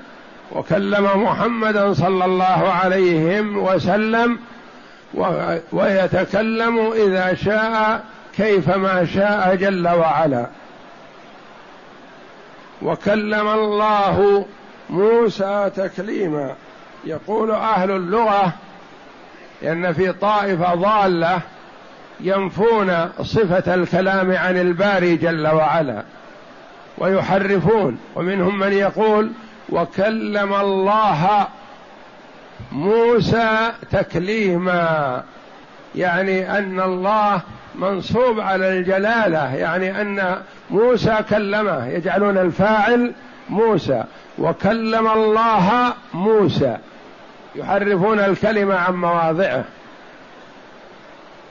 وكلم 0.51 1.23
محمدا 1.23 1.93
صلى 1.93 2.25
الله 2.25 2.73
عليه 2.83 3.41
وسلم 3.41 4.39
ويتكلم 5.71 6.91
إذا 6.91 7.33
شاء 7.33 8.03
كيفما 8.37 9.05
شاء 9.05 9.55
جل 9.55 9.87
وعلا. 9.87 10.47
وكلم 12.81 13.47
الله 13.47 14.45
موسى 14.89 15.71
تكليما. 15.75 16.55
يقول 17.05 17.51
أهل 17.51 17.91
اللغة 17.91 18.53
إن 19.63 19.93
في 19.93 20.11
طائفة 20.11 20.75
ضالة 20.75 21.39
ينفون 22.19 23.09
صفة 23.21 23.73
الكلام 23.73 24.31
عن 24.31 24.57
الباري 24.57 25.15
جل 25.15 25.47
وعلا 25.47 26.03
ويحرفون 26.97 27.99
ومنهم 28.15 28.59
من 28.59 28.73
يقول 28.73 29.31
وكلم 29.69 30.53
الله 30.53 31.47
موسى 32.71 33.71
تكليما 33.91 35.23
يعني 35.95 36.57
أن 36.57 36.79
الله 36.79 37.41
منصوب 37.75 38.39
على 38.39 38.69
الجلالة 38.69 39.55
يعني 39.55 40.01
أن 40.01 40.41
موسى 40.69 41.17
كلمه 41.29 41.87
يجعلون 41.87 42.37
الفاعل 42.37 43.13
موسى 43.49 44.03
وكلم 44.37 45.07
الله 45.07 45.93
موسى 46.13 46.77
يحرفون 47.55 48.19
الكلمة 48.19 48.75
عن 48.75 48.95
مواضعه. 48.95 49.63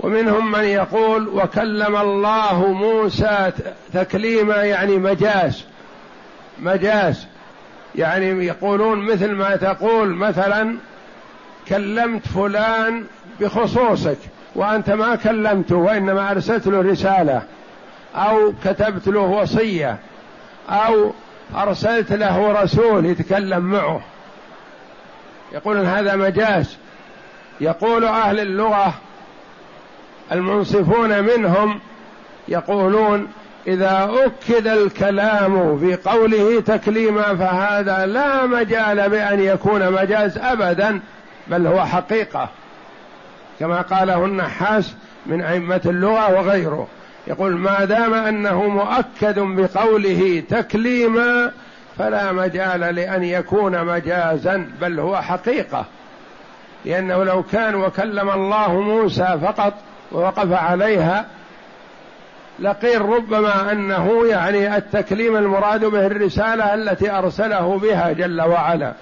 ومنهم 0.00 0.52
من 0.52 0.64
يقول 0.64 1.28
وكلم 1.28 1.96
الله 1.96 2.72
موسى 2.72 3.52
تكليما 3.92 4.56
يعني 4.64 4.96
مجاز 4.96 5.64
مجاز 6.58 7.26
يعني 7.96 8.46
يقولون 8.46 8.98
مثل 8.98 9.32
ما 9.32 9.56
تقول 9.56 10.14
مثلا 10.14 10.76
كلمت 11.68 12.26
فلان 12.26 13.04
بخصوصك 13.40 14.18
وأنت 14.54 14.90
ما 14.90 15.16
كلمته 15.16 15.76
وإنما 15.76 16.30
أرسلت 16.30 16.66
له 16.66 16.80
رسالة 16.80 17.42
أو 18.14 18.52
كتبت 18.64 19.08
له 19.08 19.20
وصية 19.20 19.98
أو 20.68 21.12
أرسلت 21.54 22.12
له 22.12 22.62
رسول 22.62 23.06
يتكلم 23.06 23.62
معه. 23.64 24.00
يقولون 25.52 25.86
هذا 25.86 26.16
مجاز. 26.16 26.76
يقول 27.60 28.04
أهل 28.04 28.40
اللغة 28.40 28.94
المنصفون 30.32 31.22
منهم 31.22 31.80
يقولون 32.48 33.28
إذا 33.66 34.10
أكد 34.24 34.66
الكلام 34.66 35.78
في 35.78 35.96
قوله 35.96 36.60
تكليما 36.60 37.36
فهذا 37.36 38.06
لا 38.06 38.46
مجال 38.46 39.10
بأن 39.10 39.40
يكون 39.40 39.92
مجاز 39.92 40.38
ابدا 40.38 41.00
بل 41.46 41.66
هو 41.66 41.84
حقيقة. 41.84 42.48
كما 43.60 43.80
قاله 43.80 44.24
النحاس 44.24 44.94
من 45.26 45.42
أئمة 45.42 45.80
اللغة 45.86 46.32
وغيره. 46.38 46.86
يقول 47.26 47.56
ما 47.56 47.84
دام 47.84 48.14
أنه 48.14 48.62
مؤكد 48.68 49.38
بقوله 49.38 50.42
تكليما 50.50 51.52
فلا 51.98 52.32
مجال 52.32 52.80
لأن 52.80 53.24
يكون 53.24 53.84
مجازا 53.84 54.70
بل 54.80 55.00
هو 55.00 55.16
حقيقة. 55.16 55.84
لأنه 56.84 57.24
لو 57.24 57.42
كان 57.42 57.74
وكلم 57.74 58.30
الله 58.30 58.80
موسى 58.80 59.38
فقط 59.42 59.74
ووقف 60.12 60.52
عليها 60.52 61.26
لقيل 62.58 63.02
ربما 63.02 63.72
أنه 63.72 64.26
يعني 64.26 64.76
التكليم 64.76 65.36
المراد 65.36 65.84
به 65.84 66.06
الرسالة 66.06 66.74
التي 66.74 67.10
أرسله 67.10 67.78
بها 67.78 68.12
جل 68.12 68.42
وعلا. 68.42 68.92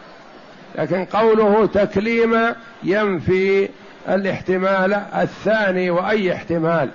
لكن 0.78 1.04
قوله 1.04 1.66
تكليما 1.66 2.56
ينفي 2.82 3.68
الاحتمال 4.08 4.94
الثاني 4.94 5.90
وأي 5.90 6.32
احتمال. 6.32 6.90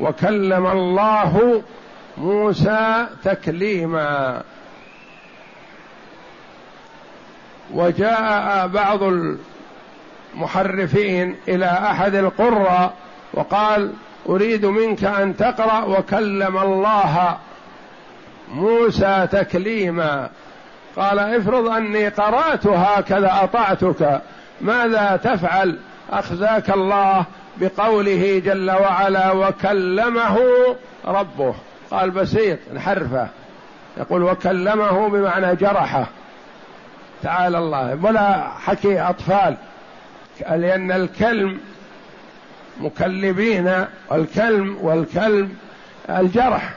وكلم 0.00 0.66
الله 0.66 1.62
موسى 2.18 3.06
تكليما. 3.24 4.42
وجاء 7.74 8.66
بعض 8.66 9.02
المحرفين 10.34 11.36
إلى 11.48 11.66
أحد 11.66 12.14
القراء 12.14 12.94
وقال 13.32 13.92
أريد 14.28 14.66
منك 14.66 15.04
أن 15.04 15.36
تقرأ 15.36 15.84
وكلم 15.84 16.58
الله 16.58 17.38
موسى 18.52 19.28
تكليما. 19.32 20.30
قال 20.96 21.18
افرض 21.18 21.68
أني 21.68 22.08
قرأت 22.08 22.66
هكذا 22.66 23.32
أطعتك 23.42 24.20
ماذا 24.60 25.20
تفعل؟ 25.24 25.78
أخزاك 26.10 26.70
الله 26.70 27.24
بقوله 27.56 28.42
جل 28.44 28.70
وعلا 28.70 29.32
وكلمه 29.32 30.38
ربه. 31.04 31.54
قال 31.90 32.10
بسيط 32.10 32.58
نحرفه. 32.74 33.28
يقول 33.96 34.22
وكلمه 34.22 35.08
بمعنى 35.08 35.56
جرحه. 35.56 36.06
تعالى 37.22 37.58
الله. 37.58 37.98
ولا 38.02 38.48
حكي 38.64 39.00
أطفال 39.00 39.56
لأن 40.50 40.92
الكلم 40.92 41.60
مكلبين 42.80 43.72
الكلم 44.12 44.78
والكلب 44.82 45.54
الجرح. 46.10 46.74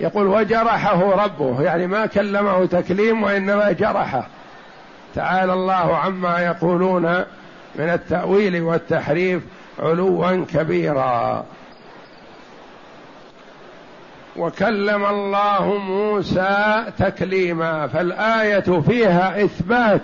يقول 0.00 0.26
وجرحه 0.26 1.24
ربه 1.24 1.62
يعني 1.62 1.86
ما 1.86 2.06
كلمه 2.06 2.66
تكليم 2.66 3.22
وإنما 3.22 3.72
جرحه. 3.72 4.26
تعالى 5.14 5.52
الله 5.52 5.96
عما 5.96 6.40
يقولون 6.40 7.02
من 7.74 7.88
التأويل 7.90 8.62
والتحريف 8.62 9.42
علوا 9.78 10.44
كبيرا. 10.54 11.44
وكلم 14.36 15.04
الله 15.04 15.76
موسى 15.78 16.84
تكليما 16.98 17.86
فالآية 17.86 18.80
فيها 18.80 19.44
إثبات 19.44 20.02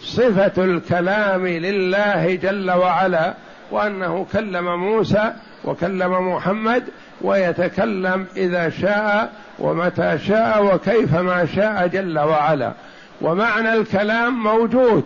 صفة 0.00 0.64
الكلام 0.64 1.46
لله 1.46 2.34
جل 2.34 2.70
وعلا. 2.70 3.34
وأنه 3.72 4.26
كلم 4.32 4.80
موسى 4.80 5.32
وكلم 5.64 6.34
محمد 6.34 6.84
ويتكلم 7.20 8.26
إذا 8.36 8.70
شاء 8.70 9.32
ومتى 9.58 10.18
شاء 10.18 10.74
وكيفما 10.74 11.46
شاء 11.46 11.86
جل 11.86 12.18
وعلا. 12.18 12.72
ومعنى 13.20 13.72
الكلام 13.72 14.42
موجود 14.42 15.04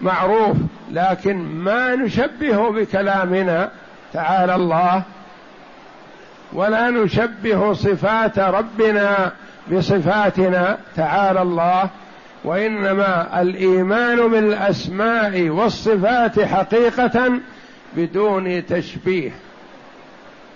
معروف 0.00 0.56
لكن 0.92 1.36
ما 1.36 1.94
نشبه 1.94 2.70
بكلامنا 2.70 3.70
تعالى 4.12 4.54
الله 4.54 5.02
ولا 6.52 6.90
نشبه 6.90 7.72
صفات 7.72 8.38
ربنا 8.38 9.32
بصفاتنا 9.72 10.78
تعالى 10.96 11.42
الله 11.42 11.90
وإنما 12.44 13.42
الإيمان 13.42 14.28
بالأسماء 14.28 15.48
والصفات 15.48 16.40
حقيقة 16.40 17.30
بدون 17.92 18.66
تشبيه 18.66 19.30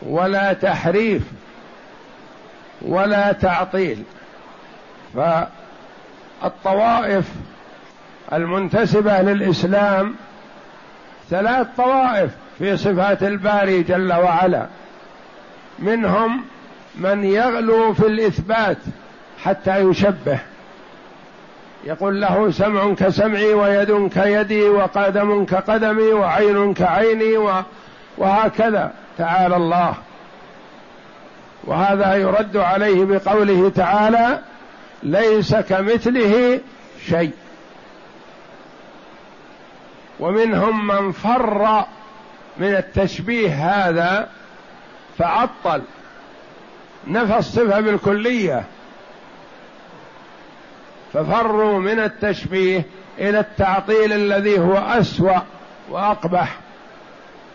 ولا 0.03 0.53
تحريف 0.53 1.23
ولا 2.83 3.33
تعطيل. 3.33 4.03
فالطوائف 6.43 7.29
المنتسبة 8.33 9.23
للإسلام 9.23 10.15
ثلاث 11.31 11.67
طوائف 11.77 12.31
في 12.59 12.77
صفات 12.77 13.23
الباري 13.23 13.83
جل 13.83 14.13
وعلا. 14.13 14.67
منهم 15.79 16.45
من 16.95 17.25
يغلو 17.25 17.95
في 17.95 18.07
الإثبات 18.07 18.79
حتى 19.45 19.79
يشبه. 19.79 20.39
يقول 21.85 22.21
له 22.21 22.51
سمع 22.51 22.95
كسمعي 22.95 23.55
ويد 23.55 24.09
كيدي 24.09 24.69
وقدم 24.69 25.45
كقدمي 25.45 26.13
وعين 26.13 26.75
كعيني 26.75 27.61
وهكذا. 28.19 28.93
تعالى 29.19 29.57
الله. 29.57 29.95
وهذا 31.65 32.15
يرد 32.15 32.57
عليه 32.57 33.05
بقوله 33.05 33.69
تعالى 33.69 34.39
ليس 35.03 35.55
كمثله 35.55 36.61
شيء. 37.07 37.33
ومنهم 40.21 40.87
من 40.87 41.13
فر 41.13 41.85
من 42.59 42.75
التشبيه 42.77 43.49
هذا 43.51 44.29
فعطل. 45.19 45.83
نفى 47.07 47.39
الصفة 47.39 47.81
بالكلية. 47.81 48.65
ففروا 51.13 51.79
من 51.79 52.01
التشبيه 52.01 52.87
إلى 53.19 53.41
التعطيل 53.41 54.13
الذي 54.13 54.59
هو 54.59 54.75
أسوأ 54.75 55.39
وأقبح. 55.91 56.57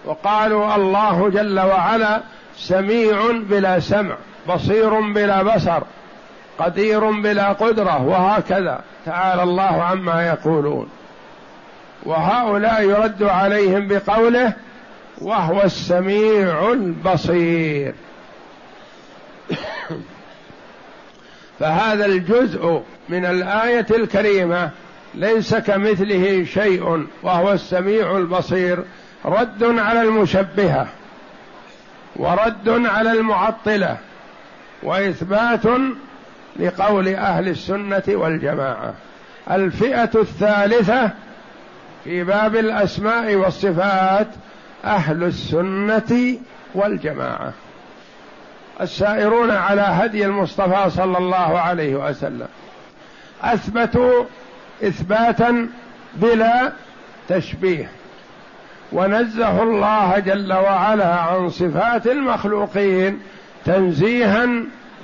وقالوا 0.06 0.76
الله 0.76 1.30
جل 1.30 1.60
وعلا 1.60 2.22
سميع 2.58 3.32
بلا 3.32 3.80
سمع 3.80 4.16
بصير 4.50 5.00
بلا 5.00 5.44
بصر 5.44 5.84
قدير 6.60 7.12
بلا 7.12 7.54
قدرة 7.54 8.04
وهكذا. 8.04 8.82
تعالى 9.06 9.44
الله 9.44 9.84
عما 9.84 10.28
يقولون. 10.28 10.90
وهؤلاء 12.04 12.82
يرد 12.82 13.24
عليهم 13.24 13.88
بقوله 13.88 14.54
وهو 15.22 15.62
السميع 15.62 16.72
البصير. 16.72 17.94
فهذا 21.60 22.06
الجزء 22.06 22.84
من 23.10 23.26
الآية 23.26 23.86
الكريمة 23.92 24.70
ليس 25.16 25.56
كمثله 25.56 26.44
شيء 26.44 27.08
وهو 27.24 27.52
السميع 27.52 28.18
البصير 28.18 28.84
رد 29.26 29.64
على 29.64 30.02
المشبهة 30.02 30.88
ورد 32.16 32.70
على 32.70 33.12
المعطلة 33.12 33.98
وإثبات 34.84 35.64
لقول 36.60 37.08
أهل 37.08 37.48
السنة 37.48 38.04
والجماعة. 38.08 38.94
الفئة 39.52 40.10
الثالثة 40.16 41.12
في 42.04 42.24
باب 42.24 42.56
الأسماء 42.56 43.36
والصفات 43.36 44.28
أهل 44.86 45.24
السنة 45.24 46.38
والجماعة. 46.76 47.54
السائرون 48.82 49.52
على 49.52 49.82
هدي 49.82 50.26
المصطفى 50.26 50.90
صلى 50.90 51.18
الله 51.18 51.60
عليه 51.60 51.96
وسلم. 51.96 52.48
أثبتوا 53.42 54.24
إثباتا 54.84 55.70
بلا 56.16 56.72
تشبيه. 57.30 57.90
ونزه 58.92 59.64
الله 59.64 60.20
جل 60.20 60.54
وعلا 60.54 61.16
عن 61.16 61.50
صفات 61.50 62.08
المخلوقين 62.08 63.22
تنزيها 63.66 64.48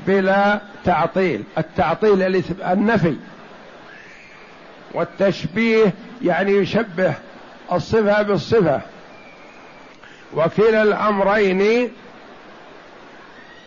بلا 0.07 0.59
تعطيل. 0.85 1.43
التعطيل 1.57 2.43
النفي. 2.71 3.15
والتشبيه 4.93 5.93
يعني 6.21 6.51
يشبه 6.51 7.13
الصفة 7.71 8.21
بالصفة. 8.21 8.81
وكلا 10.33 10.83
الأمرين 10.83 11.91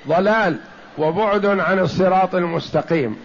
ضلال 0.08 0.56
وبعد 0.98 1.46
عن 1.46 1.78
الصراط 1.78 2.34
المستقيم. 2.34 3.16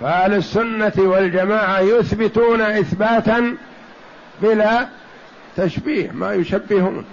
فأهل 0.00 0.34
السنة 0.34 0.92
والجماعة 0.98 1.80
يثبتون 1.80 2.60
إثباتا 2.60 3.56
بلا 4.42 4.86
تشبيه 5.56 6.10
ما 6.10 6.32
يشبهون 6.32 7.04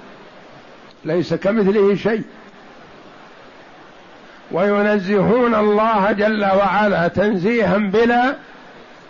ليس 1.06 1.34
كمثله 1.34 1.96
شيء. 1.96 2.24
وينزهون 4.52 5.56
الله 5.56 6.12
جل 6.12 6.46
وعلا 6.46 7.08
تنزيها 7.08 7.78
بلا 7.78 8.36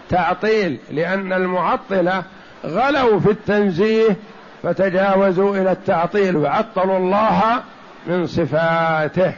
تعطيل 0.10 0.78
لأن 0.92 1.34
المعطله 1.34 2.24
غلوا 2.66 3.20
في 3.20 3.32
التنزيه 3.32 4.16
فتجاوزوا 4.64 5.58
إلى 5.58 5.72
التعطيل 5.72 6.38
وعطلوا 6.38 6.98
الله 6.98 7.64
من 8.08 8.28
صفاته. 8.28 9.34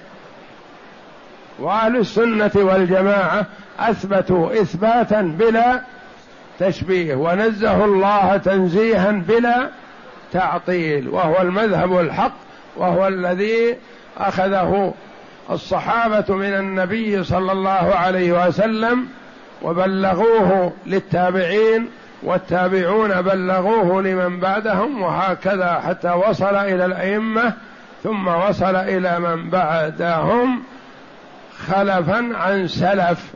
وأهل 1.60 1.98
السنة 1.98 2.52
والجماعة 2.56 3.46
أثبتوا 3.80 4.62
إثباتا 4.62 5.22
بلا 5.22 5.82
تشبيه 6.60 7.16
ونزهوا 7.16 7.86
الله 7.86 8.38
تنزيها 8.38 9.12
بلا 9.12 9.70
تعطيل 10.32 11.10
وهو 11.10 11.42
المذهب 11.42 12.00
الحق 12.00 12.34
وهو 12.78 13.08
الذي 13.08 13.76
أخذه 14.18 14.94
الصحابة 15.50 16.36
من 16.36 16.54
النبي 16.54 17.24
صلى 17.24 17.52
الله 17.52 17.96
عليه 17.96 18.48
وسلم 18.48 19.08
وبلغوه 19.62 20.74
للتابعين 20.86 21.90
والتابعون 22.24 23.22
بلغوه 23.22 24.02
لمن 24.02 24.40
بعدهم 24.40 25.02
وهكذا 25.02 25.82
حتى 25.88 26.12
وصل 26.12 26.56
إلى 26.56 26.86
الأئمة 26.86 27.54
ثم 28.04 28.28
وصل 28.28 28.76
إلى 28.76 29.20
من 29.20 29.50
بعدهم. 29.50 30.64
خلفا 31.64 32.38
عن 32.38 32.68
سلف. 32.68 33.34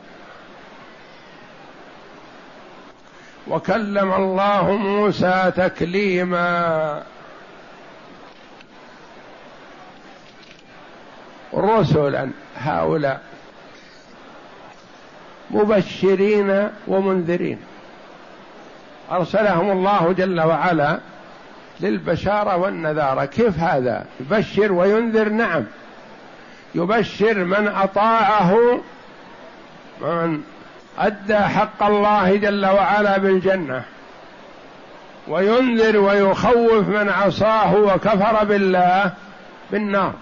وكلم 3.48 4.12
الله 4.12 4.72
موسى 4.72 5.52
تكليما. 5.56 7.02
رسلا 11.54 12.30
هؤلاء. 12.56 13.20
مبشرين 15.50 16.68
ومنذرين. 16.86 17.58
أرسلهم 19.10 19.70
الله 19.70 20.12
جل 20.12 20.40
وعلا 20.40 21.00
للبشارة 21.80 22.56
والنذارة. 22.56 23.24
كيف 23.24 23.58
هذا؟ 23.58 24.06
يبشر 24.20 24.72
وينذر؟ 24.72 25.28
نعم. 25.28 25.64
يبشر 26.78 27.34
من 27.34 27.68
أطاعه 27.68 28.80
من 30.00 30.42
أدى 30.98 31.38
حق 31.38 31.82
الله 31.82 32.36
جل 32.36 32.66
وعلا 32.66 33.18
بالجنة 33.18 33.82
وينذر 35.28 35.96
ويخوف 35.96 36.88
من 36.88 37.08
عصاه 37.08 37.74
وكفر 37.74 38.44
بالله 38.44 39.12
بالنار. 39.70 40.12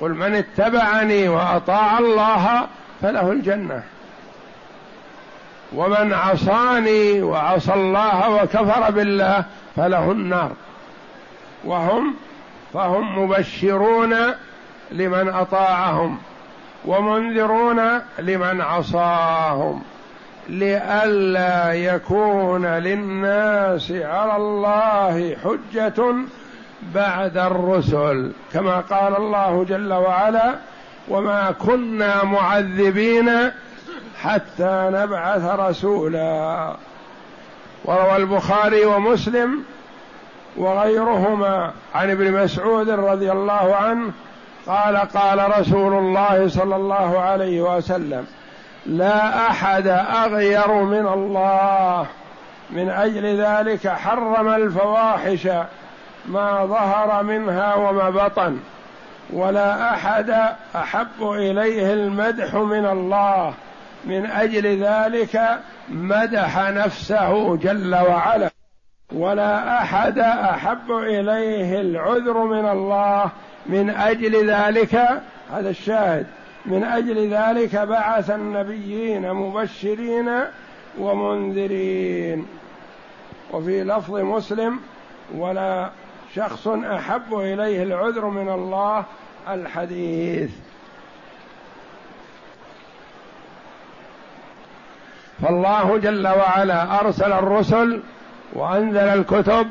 قل 0.00 0.10
من 0.10 0.34
اتبعني 0.34 1.28
وأطاع 1.28 1.98
الله 1.98 2.66
فله 3.02 3.32
الجنة 3.32 3.82
ومن 5.72 6.12
عصاني 6.12 7.22
وعصى 7.22 7.74
الله 7.74 8.30
وكفر 8.30 8.90
بالله 8.90 9.44
فله 9.76 10.12
النار. 10.12 10.52
وهم 11.64 12.14
فهم 12.74 13.18
مبشرون 13.18 14.14
لمن 14.92 15.28
أطاعهم 15.28 16.18
ومنذرون 16.84 17.80
لمن 18.18 18.60
عصاهم 18.60 19.82
لئلا 20.48 21.72
يكون 21.72 22.66
للناس 22.66 23.90
على 23.92 24.36
الله 24.36 25.36
حجة 25.44 26.14
بعد 26.94 27.38
الرسل 27.38 28.32
كما 28.52 28.80
قال 28.80 29.16
الله 29.16 29.64
جل 29.68 29.92
وعلا 29.92 30.54
وما 31.08 31.50
كنا 31.50 32.24
معذبين 32.24 33.30
حتى 34.22 34.90
نبعث 34.92 35.44
رسولا 35.44 36.76
وروى 37.84 38.16
البخاري 38.16 38.84
ومسلم 38.84 39.62
وغيرهما 40.56 41.72
عن 41.94 42.10
ابن 42.10 42.32
مسعود 42.32 42.90
رضي 42.90 43.32
الله 43.32 43.76
عنه 43.76 44.12
قال 44.68 44.96
قال 44.96 45.60
رسول 45.60 45.94
الله 45.94 46.48
صلى 46.48 46.76
الله 46.76 47.18
عليه 47.18 47.76
وسلم 47.76 48.26
لا 48.86 49.50
أحد 49.50 49.86
أغير 50.24 50.72
من 50.72 51.06
الله. 51.06 52.06
من 52.70 52.90
أجل 52.90 53.40
ذلك 53.40 53.88
حرم 53.88 54.48
الفواحش 54.48 55.48
ما 56.26 56.66
ظهر 56.66 57.22
منها 57.22 57.74
وما 57.74 58.10
بطن. 58.10 58.58
ولا 59.32 59.94
أحد 59.94 60.34
أحب 60.76 61.22
إليه 61.22 61.92
المدح 61.92 62.54
من 62.54 62.86
الله. 62.86 63.54
من 64.04 64.26
أجل 64.26 64.84
ذلك 64.84 65.58
مدح 65.88 66.58
نفسه 66.58 67.56
جل 67.56 67.94
وعلا. 67.94 68.50
ولا 69.12 69.82
أحد 69.82 70.18
أحب 70.18 70.90
إليه 70.90 71.80
العذر 71.80 72.38
من 72.38 72.68
الله. 72.68 73.30
من 73.68 73.90
أجل 73.90 74.50
ذلك 74.50 74.94
هذا 75.52 75.70
الشاهد 75.70 76.26
من 76.66 76.84
أجل 76.84 77.34
ذلك 77.34 77.76
بعث 77.76 78.30
النبيين 78.30 79.32
مبشرين 79.32 80.30
ومنذرين. 80.98 82.46
وفي 83.52 83.84
لفظ 83.84 84.16
مسلم 84.16 84.80
ولا 85.34 85.90
شخص 86.34 86.68
أحب 86.68 87.34
إليه 87.34 87.82
العذر 87.82 88.24
من 88.24 88.48
الله 88.48 89.04
الحديث. 89.48 90.50
فالله 95.42 95.98
جل 95.98 96.28
وعلا 96.28 97.00
أرسل 97.00 97.32
الرسل 97.32 98.00
وأنزل 98.52 98.98
الكتب 98.98 99.66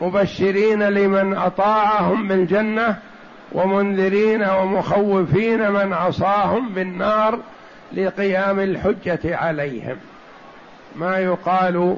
مبشرين 0.00 0.82
لمن 0.82 1.34
أطاعهم 1.34 2.28
بالجنة 2.28 2.96
ومنذرين 3.52 4.42
ومخوفين 4.42 5.70
من 5.70 5.92
عصاهم 5.92 6.68
بالنار 6.68 7.38
لقيام 7.92 8.60
الحجة 8.60 9.36
عليهم. 9.36 9.96
ما 10.96 11.18
يقال 11.18 11.96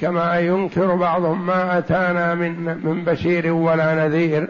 كما 0.00 0.38
ينكر 0.38 0.94
بعضهم 0.94 1.46
ما 1.46 1.78
أتانا 1.78 2.34
من 2.34 2.64
من 2.84 3.04
بشير 3.04 3.52
ولا 3.52 3.94
نذير 3.94 4.48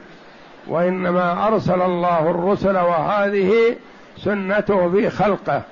وإنما 0.66 1.46
أرسل 1.46 1.82
الله 1.82 2.30
الرسل 2.30 2.76
وهذه 2.76 3.76
سنته 4.16 4.90
في 4.90 5.10
خلقه 5.10 5.62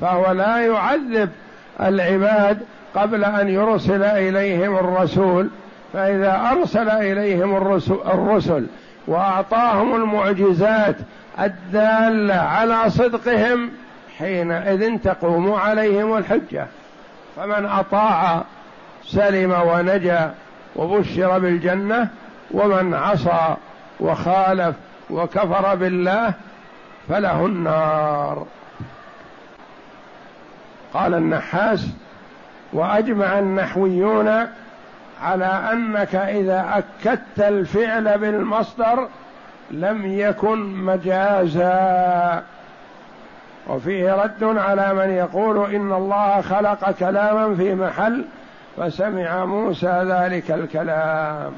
فهو 0.00 0.32
لا 0.32 0.66
يعذب 0.66 1.30
العباد 1.80 2.58
قبل 2.94 3.24
أن 3.24 3.48
يرسل 3.48 4.02
إليهم 4.02 4.76
الرسول. 4.76 5.50
فإذا 5.92 6.50
أرسل 6.52 6.88
إليهم 6.88 7.56
الرسل, 7.56 7.98
الرسل 8.06 8.66
وأعطاهم 9.06 9.94
المعجزات 9.94 10.96
الدالة 11.40 12.34
على 12.34 12.90
صدقهم 12.90 13.70
حينئذ 14.18 14.98
تقوم 14.98 15.52
عليهم 15.52 16.16
الحجة. 16.16 16.66
فمن 17.36 17.66
أطاع 17.66 18.42
سلم 19.04 19.52
ونجا 19.52 20.34
وبشر 20.76 21.38
بالجنة 21.38 22.08
ومن 22.50 22.94
عصى 22.94 23.56
وخالف 24.00 24.76
وكفر 25.10 25.74
بالله 25.74 26.32
فله 27.08 27.46
النار. 27.46 28.46
قال 30.94 31.14
النحاس 31.14 31.86
وأجمع 32.72 33.38
النحويون 33.38 34.46
على 35.22 35.44
أنك 35.72 36.14
إذا 36.14 36.66
أكدت 36.74 37.38
الفعل 37.38 38.18
بالمصدر 38.18 39.08
لم 39.70 40.12
يكن 40.18 40.58
مجازا. 40.58 42.42
وفيه 43.68 44.22
رد 44.22 44.44
على 44.44 44.94
من 44.94 45.10
يقول 45.10 45.74
إن 45.74 45.92
الله 45.92 46.40
خلق 46.40 46.90
كلاما 46.90 47.54
في 47.56 47.74
محل 47.74 48.24
فسمع 48.76 49.44
موسى 49.44 50.04
ذلك 50.08 50.50
الكلام. 50.50 51.52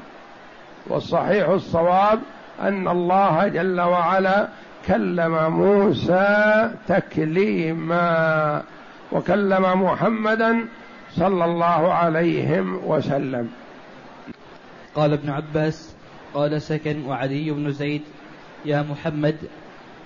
والصحيح 0.87 1.49
الصواب 1.49 2.19
أن 2.61 2.87
الله 2.87 3.47
جل 3.47 3.81
وعلا 3.81 4.47
كلم 4.87 5.51
موسى 5.51 6.69
تكليما 6.87 8.61
وكلم 9.11 9.83
محمدا 9.83 10.65
صلى 11.15 11.45
الله 11.45 11.93
عليهم 11.93 12.79
وسلم. 12.85 13.49
قال 14.95 15.13
ابن 15.13 15.29
عباس 15.29 15.95
قال 16.33 16.61
سكن 16.61 17.05
وعلي 17.05 17.51
بن 17.51 17.71
زيد 17.71 18.01
يا 18.65 18.81
محمد 18.81 19.35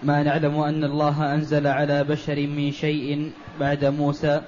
ما 0.03 0.23
نعلم 0.23 0.59
أن 0.59 0.83
الله 0.83 1.33
أنزل 1.33 1.67
على 1.67 2.03
بشر 2.03 2.47
من 2.47 2.71
شيء 2.71 3.31
بعد 3.59 3.85
موسى 3.85 4.41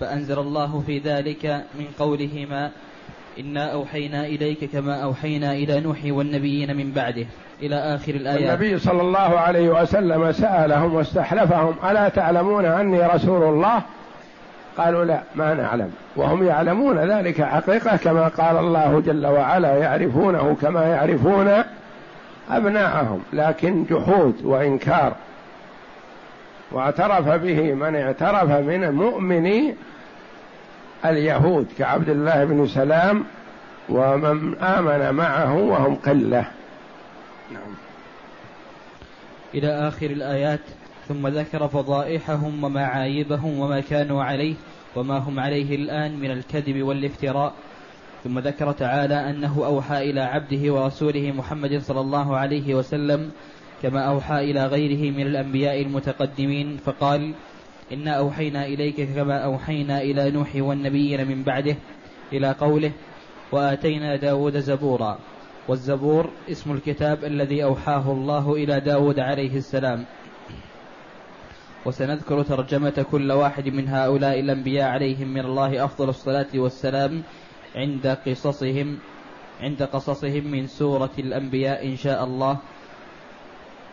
فأنزل 0.00 0.38
الله 0.38 0.82
في 0.86 0.98
ذلك 0.98 1.64
من 1.78 1.86
قولهما 1.98 2.70
إنا 3.40 3.72
أوحينا 3.72 4.26
إليك 4.26 4.64
كما 4.64 5.02
أوحينا 5.02 5.52
إلى 5.52 5.80
نوح 5.80 5.98
والنبيين 6.04 6.76
من 6.76 6.92
بعده. 6.92 7.26
إلى 7.62 7.76
آخر 7.76 8.14
الآيات. 8.14 8.60
النبي 8.60 8.78
صلى 8.78 9.02
الله 9.02 9.18
عليه 9.18 9.68
وسلم 9.68 10.32
سألهم 10.32 10.94
واستحلفهم 10.94 11.90
ألا 11.90 12.08
تعلمون 12.08 12.64
أني 12.64 13.02
رسول 13.02 13.42
الله؟ 13.42 13.82
قالوا 14.78 15.04
لا 15.04 15.22
ما 15.34 15.54
نعلم. 15.54 15.92
وهم 16.16 16.46
يعلمون 16.46 16.98
ذلك 16.98 17.42
حقيقة 17.42 17.96
كما 17.96 18.28
قال 18.28 18.56
الله 18.56 19.00
جل 19.00 19.26
وعلا 19.26 19.76
يعرفونه 19.76 20.56
كما 20.62 20.86
يعرفون 20.86 21.62
أبناءهم. 22.50 23.22
لكن 23.32 23.84
جحود 23.84 24.44
وإنكار 24.44 25.12
واعترف 26.72 27.28
به 27.28 27.72
من 27.72 27.96
اعترف 27.96 28.50
من 28.50 28.90
مؤمني 28.90 29.74
اليهود 31.04 31.66
كعبد 31.78 32.08
الله 32.08 32.44
بن 32.44 32.66
سلام 32.66 33.24
ومن 33.88 34.58
آمن 34.58 35.14
معه 35.14 35.56
وهم 35.56 35.94
قلة. 35.94 36.44
نعم 37.52 37.74
إلى 39.54 39.88
آخر 39.88 40.06
الآيات. 40.06 40.60
ثم 41.10 41.26
ذكر 41.28 41.68
فضائحهم 41.68 42.64
ومعايبهم 42.64 43.58
وما 43.58 43.80
كانوا 43.80 44.22
عليه 44.22 44.54
وما 44.96 45.18
هم 45.18 45.40
عليه 45.40 45.74
الآن 45.74 46.20
من 46.20 46.30
الكذب 46.30 46.82
والافتراء. 46.82 47.52
ثم 48.24 48.38
ذكر 48.38 48.72
تعالى 48.72 49.30
أنه 49.30 49.66
أوحى 49.66 50.10
إلى 50.10 50.20
عبده 50.20 50.74
ورسوله 50.74 51.32
محمد 51.32 51.78
صلى 51.78 52.00
الله 52.00 52.36
عليه 52.36 52.74
وسلم 52.74 53.30
كما 53.82 54.00
أوحى 54.00 54.50
إلى 54.50 54.66
غيره 54.66 55.10
من 55.16 55.26
الأنبياء 55.26 55.82
المتقدمين 55.82 56.76
فقال 56.76 57.34
إنا 57.92 58.10
أوحينا 58.10 58.66
إليك 58.66 59.14
كما 59.14 59.38
أوحينا 59.38 60.02
إلى 60.02 60.30
نوح 60.30 60.56
والنبيين 60.56 61.28
من 61.28 61.42
بعده 61.42 61.76
إلى 62.32 62.52
قوله 62.52 62.92
وآتينا 63.52 64.16
داود 64.16 64.58
زبورا 64.58 65.18
والزبور 65.68 66.30
اسم 66.50 66.72
الكتاب 66.72 67.24
الذي 67.24 67.64
أوحاه 67.64 68.12
الله 68.12 68.54
إلى 68.54 68.80
داود 68.80 69.18
عليه 69.18 69.56
السلام. 69.56 70.04
وسنذكر 71.86 72.42
ترجمة 72.42 73.06
كل 73.10 73.32
واحد 73.32 73.68
من 73.68 73.88
هؤلاء 73.88 74.40
الأنبياء 74.40 74.88
عليهم 74.88 75.28
من 75.28 75.40
الله 75.40 75.84
أفضل 75.84 76.08
الصلاة 76.08 76.48
والسلام 76.54 77.22
عند 77.76 78.06
قصصهم 78.26 78.98
عند 79.60 79.82
قصصهم 79.82 80.44
من 80.50 80.66
سورة 80.66 81.10
الأنبياء 81.18 81.86
إن 81.86 81.96
شاء 81.96 82.24
الله 82.24 82.58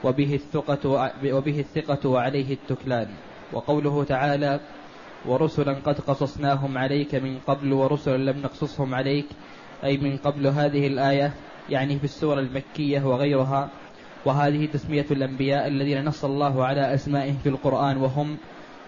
وبه 0.04 0.36
الثقة 0.36 1.12
وبه 1.24 1.60
الثقة 1.60 2.10
وعليه 2.10 2.54
التكلان. 2.54 3.08
وقوله 3.54 4.04
تعالى 4.04 4.60
ورسلا 5.26 5.74
قد 5.74 6.00
قصصناهم 6.00 6.78
عليك 6.78 7.16
من 7.16 7.40
قبل 7.48 7.74
ورسلا 7.74 8.32
لم 8.32 8.42
نقصصهم 8.42 8.96
عليك. 8.96 9.26
أي 9.84 9.98
من 9.98 10.18
قبل 10.18 10.48
هذه 10.48 10.88
الآية 10.88 11.34
يعني 11.70 12.00
في 12.00 12.04
السورة 12.04 12.40
المكية 12.40 13.04
وغيرها 13.04 13.70
وهذه 14.26 14.66
تسمية 14.66 15.06
الأنبياء 15.12 15.68
الذين 15.68 16.06
نص 16.06 16.26
الله 16.26 16.66
على 16.66 16.94
أسمائهم 16.94 17.38
في 17.44 17.50
القرآن 17.50 17.98
وهم 17.98 18.38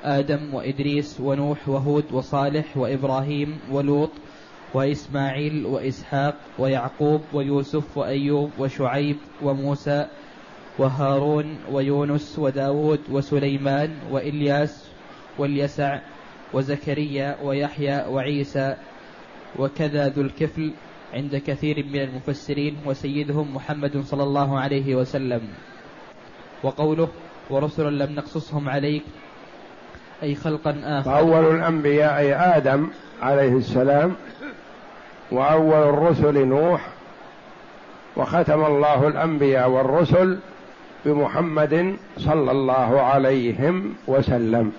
آدم 0.04 0.54
وإدريس 0.54 1.20
ونوح 1.20 1.70
وهود 1.70 2.06
وصالح 2.12 2.78
وإبراهيم 2.78 3.60
ولوط 3.72 4.12
وإسماعيل 4.74 5.66
وإسحاق 5.66 6.36
ويعقوب 6.60 7.22
ويوسف 7.34 7.98
وأيوب 7.98 8.52
وشعيب 8.60 9.18
وموسى 9.44 10.06
وهارون 10.78 11.58
ويونس 11.72 12.40
وداود 12.40 13.00
وسليمان 13.12 13.96
وإلياس 14.12 14.90
واليسع 15.38 16.00
وزكريا 16.54 17.38
ويحيى 17.44 18.06
وعيسى 18.08 18.76
وكذا 19.60 20.08
ذو 20.08 20.22
الكفل. 20.22 20.72
عند 21.14 21.36
كثير 21.48 21.86
من 21.86 22.00
المفسرين 22.00 22.78
وسيدهم 22.86 23.56
محمد 23.56 24.02
صلى 24.02 24.24
الله 24.24 24.60
عليه 24.60 24.96
وسلم. 24.96 25.42
وقوله 26.64 27.08
ورسلا 27.50 28.06
لم 28.06 28.16
نقصصهم 28.16 28.70
عليك 28.70 29.04
أي 30.24 30.36
خلقا 30.36 30.82
آخر 30.84 31.18
أول 31.18 31.56
الأنبياء 31.56 32.58
آدم 32.58 32.88
عليه 33.22 33.58
السلام 33.58 34.16
وأول 35.32 35.90
الرسل 35.90 36.48
نوح 36.48 36.90
وختم 38.16 38.66
الله 38.66 39.08
الأنبياء 39.08 39.70
والرسل 39.70 40.40
بمحمد 41.06 41.96
صلى 42.18 42.52
الله 42.52 43.02
عليهم 43.02 43.96
وسلم. 44.08 44.72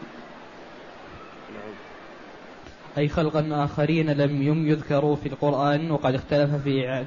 أي 2.98 3.08
خلقا 3.08 3.64
آخرين 3.64 4.10
لم 4.10 4.42
يذكروا 4.68 5.16
في 5.16 5.26
القرآن 5.26 5.90
وقد 5.90 6.14
اختلف 6.14 6.54
في 6.54 7.04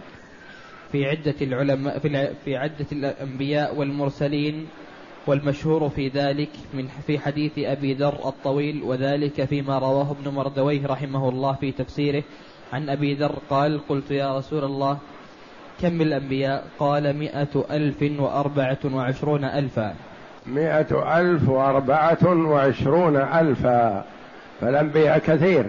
في 0.91 1.05
عدة 1.05 1.35
العلماء 1.41 1.99
في 2.45 2.57
عدة 2.57 2.85
الأنبياء 2.91 3.75
والمرسلين 3.75 4.67
والمشهور 5.27 5.89
في 5.89 6.07
ذلك 6.07 6.49
من 6.73 6.87
في 7.07 7.19
حديث 7.19 7.51
أبي 7.57 7.93
ذر 7.93 8.27
الطويل 8.27 8.83
وذلك 8.83 9.45
فيما 9.45 9.79
رواه 9.79 10.11
ابن 10.11 10.31
مردويه 10.31 10.87
رحمه 10.87 11.29
الله 11.29 11.53
في 11.53 11.71
تفسيره. 11.71 12.23
عن 12.73 12.89
أبي 12.89 13.13
ذر 13.13 13.35
قال 13.49 13.87
قلت 13.89 14.11
يا 14.11 14.37
رسول 14.37 14.63
الله 14.63 14.97
كم 15.81 16.01
الأنبياء؟ 16.01 16.67
قال 16.79 17.17
مئة 17.17 17.65
ألف 17.71 18.03
وأربعة 18.19 18.79
وعشرون 18.93 19.43
ألفا. 19.43 19.95
مئة 20.47 21.19
ألف 21.19 21.49
وأربعة 21.49 22.47
وعشرون 22.49 23.17
ألفا. 23.17 24.05
فالأنبياء 24.63 25.19
كثير 25.19 25.65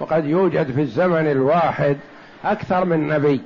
وقد 0.00 0.24
يوجد 0.24 0.72
في 0.72 0.80
الزمن 0.80 1.30
الواحد 1.30 1.96
أكثر 2.44 2.84
من 2.84 3.08
نبي. 3.08 3.40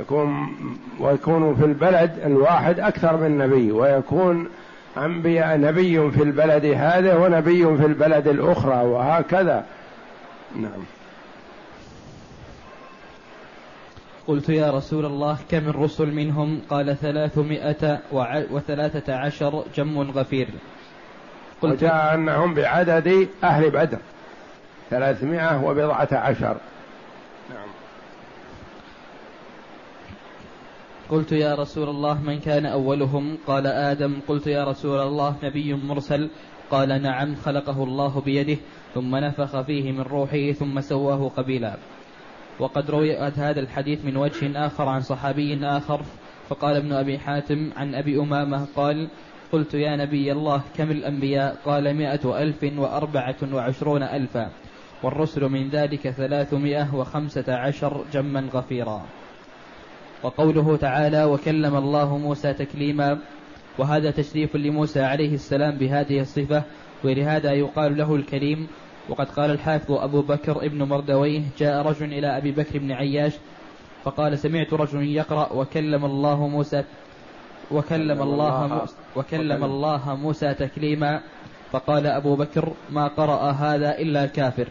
يكون 0.00 0.56
ويكون 1.00 1.56
في 1.56 1.64
البلد 1.64 2.18
الواحد 2.26 2.80
أكثر 2.80 3.16
من 3.16 3.38
نبي 3.38 3.72
ويكون 3.72 4.48
أنبياء 4.96 5.56
نبي 5.56 6.10
في 6.10 6.22
البلد 6.22 6.64
هذا 6.64 7.16
ونبي 7.16 7.76
في 7.76 7.86
البلد 7.86 8.28
الأخرى 8.28 8.86
وهكذا. 8.86 9.64
نعم. 10.56 10.84
قلت 14.26 14.48
يا 14.48 14.70
رسول 14.70 15.06
الله 15.06 15.38
كم 15.50 15.68
الرسل 15.68 16.14
منهم؟ 16.14 16.60
قال 16.70 16.96
ثلاثمائة 16.96 17.98
وثلاثة 18.50 19.14
عشر 19.16 19.64
جم 19.76 20.00
غفير. 20.00 20.48
وجاء 21.62 22.14
أنهم 22.14 22.54
بعدد 22.54 23.28
أهل 23.44 23.70
بدر 23.70 23.98
ثلاثمائة 24.90 25.64
وبضعة 25.64 26.08
عشر. 26.12 26.56
نعم. 27.50 27.68
قلت 31.10 31.32
يا 31.32 31.54
رسول 31.54 31.88
الله 31.88 32.22
من 32.22 32.40
كان 32.40 32.66
أولهم؟ 32.66 33.38
قال 33.46 33.66
آدم. 33.66 34.20
قلت 34.28 34.46
يا 34.46 34.64
رسول 34.64 35.00
الله 35.00 35.36
نبي 35.42 35.74
مرسل. 35.74 36.30
قال 36.70 37.02
نعم 37.02 37.34
خلقه 37.34 37.84
الله 37.84 38.20
بيده 38.20 38.60
ثم 38.94 39.16
نفخ 39.16 39.60
فيه 39.60 39.92
من 39.92 40.00
روحه 40.00 40.52
ثم 40.52 40.80
سواه 40.80 41.30
قبيلا. 41.36 41.76
وقد 42.58 42.90
روي 42.90 43.16
هذا 43.16 43.60
الحديث 43.60 44.04
من 44.04 44.16
وجه 44.16 44.66
آخر 44.66 44.88
عن 44.88 45.00
صحابي 45.00 45.66
آخر 45.66 46.00
فقال 46.48 46.76
ابن 46.76 46.92
أبي 46.92 47.18
حاتم 47.18 47.70
عن 47.76 47.94
أبي 47.94 48.20
أمامة 48.20 48.66
قال 48.76 49.08
قلت 49.52 49.74
يا 49.74 49.96
نبي 49.96 50.32
الله 50.32 50.62
كم 50.76 50.90
الأنبياء؟ 50.90 51.56
قال 51.64 51.94
مائة 51.94 52.42
ألف 52.42 52.64
وأربعة 52.78 53.36
وعشرون 53.52 54.02
ألفا. 54.02 54.50
والرسل 55.02 55.48
من 55.48 55.68
ذلك 55.68 56.10
ثلاثمائة 56.10 56.94
وخمسة 56.94 57.54
عشر 57.54 58.04
جما 58.12 58.48
غفيرا. 58.54 59.02
وقوله 60.22 60.76
تعالى 60.76 61.24
وكلم 61.24 61.76
الله 61.76 62.18
موسى 62.18 62.52
تكليما 62.52 63.18
وهذا 63.78 64.10
تشريف 64.10 64.56
لموسى 64.56 65.00
عليه 65.00 65.34
السلام 65.34 65.78
بهذه 65.78 66.20
الصفة 66.20 66.62
ولهذا 67.04 67.52
يقال 67.52 67.96
له 67.96 68.14
الكريم. 68.14 68.68
وقد 69.08 69.28
قال 69.30 69.50
الحافظ 69.50 69.92
أبو 69.92 70.22
بكر 70.22 70.66
ابن 70.66 70.82
مردويه 70.82 71.42
جاء 71.58 71.86
رجل 71.86 72.12
إلى 72.12 72.36
أبي 72.36 72.52
بكر 72.52 72.78
بن 72.78 72.92
عياش 72.92 73.32
فقال 74.04 74.38
سمعت 74.38 74.72
رجل 74.72 75.02
يقرأ 75.02 75.52
وكلم 75.52 76.04
الله 76.04 76.48
موسى 76.48 76.84
وكلم 77.70 78.22
الله 78.22 78.66
موسى 78.66 78.94
وكلم. 79.16 79.64
الله 79.64 80.14
موسى 80.22 80.54
تكليما 80.54 81.20
فقال 81.72 82.06
أبو 82.06 82.36
بكر 82.36 82.68
ما 82.90 83.08
قرأ 83.08 83.50
هذا 83.50 83.98
إلا 83.98 84.24
الكافر. 84.24 84.66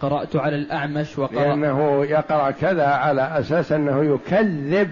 قرأت 0.00 0.36
على 0.36 0.56
الأعمش 0.56 1.18
وقرأ 1.18 1.34
لأنه 1.34 2.04
يقرأ 2.04 2.50
كذا 2.50 2.86
على 2.86 3.38
أساس 3.38 3.72
أنه 3.72 4.04
يكذب 4.14 4.90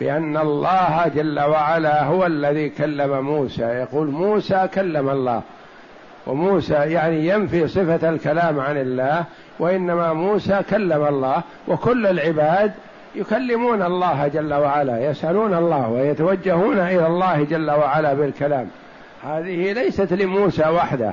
بأن 0.00 0.36
الله 0.36 1.08
جل 1.08 1.40
وعلا 1.40 2.04
هو 2.04 2.26
الذي 2.26 2.68
كلم 2.68 3.24
موسى. 3.24 3.62
يقول 3.62 4.10
موسى 4.10 4.68
كلم 4.74 5.08
الله. 5.08 5.42
وموسى 6.26 6.74
يعني 6.74 7.28
ينفي 7.28 7.68
صفة 7.68 8.08
الكلام 8.08 8.60
عن 8.60 8.76
الله 8.76 9.24
وإنما 9.58 10.12
موسى 10.12 10.62
كلم 10.70 11.04
الله. 11.04 11.42
وكل 11.68 12.06
العباد 12.06 12.72
يكلمون 13.14 13.82
الله 13.82 14.28
جل 14.28 14.54
وعلا 14.54 15.10
يسألون 15.10 15.54
الله 15.54 15.88
ويتوجهون 15.88 16.78
إلى 16.78 17.06
الله 17.06 17.44
جل 17.44 17.70
وعلا 17.70 18.14
بالكلام. 18.14 18.68
هذه 19.24 19.72
ليست 19.72 20.12
لموسى 20.12 20.68
وحده 20.68 21.12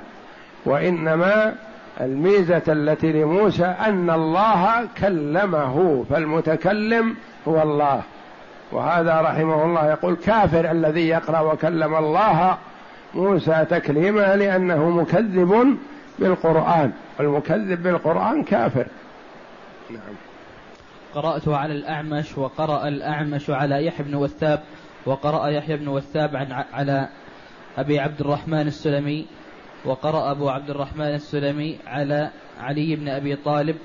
وإنما 0.66 1.56
الميزة 2.02 2.62
التي 2.68 3.12
لموسى 3.12 3.66
أن 3.66 4.10
الله 4.10 4.88
كلمه 4.98 6.06
فالمتكلم 6.10 7.16
هو 7.48 7.62
الله. 7.62 8.02
وهذا 8.72 9.22
رحمه 9.22 9.66
الله 9.66 9.90
يقول 9.90 10.16
كافر 10.16 10.72
الذي 10.72 11.08
يقرأ 11.08 11.40
وكلم 11.40 11.96
الله 11.96 12.58
موسى 13.16 13.66
تكليما 13.70 14.36
لأنه 14.36 14.90
مكذب 14.90 15.78
بالقرآن 16.20 16.92
والمكذب 17.20 17.84
بالقرآن 17.84 18.44
كافر. 18.44 18.86
نعم. 19.90 20.16
قرأت 21.18 21.48
على 21.48 21.74
الأعمش 21.74 22.38
وقرأ 22.38 22.88
الأعمش 22.88 23.50
على 23.50 23.86
يحيى 23.86 24.06
بن 24.06 24.16
وثاب 24.16 24.64
وقرأ 25.06 25.48
يحيى 25.48 25.78
بن 25.78 25.88
وثاب 25.88 26.36
عن 26.36 26.52
على 26.52 27.10
أبي 27.78 28.00
عبد 28.00 28.22
الرحمن 28.22 28.68
السلمي 28.68 29.26
وقرأ 29.86 30.32
أبو 30.32 30.50
عبد 30.50 30.70
الرحمن 30.70 31.14
السلمي 31.14 31.78
على 31.88 32.30
علي 32.60 32.96
بن 32.96 33.10
أبي 33.10 33.36
طالب 33.36 33.76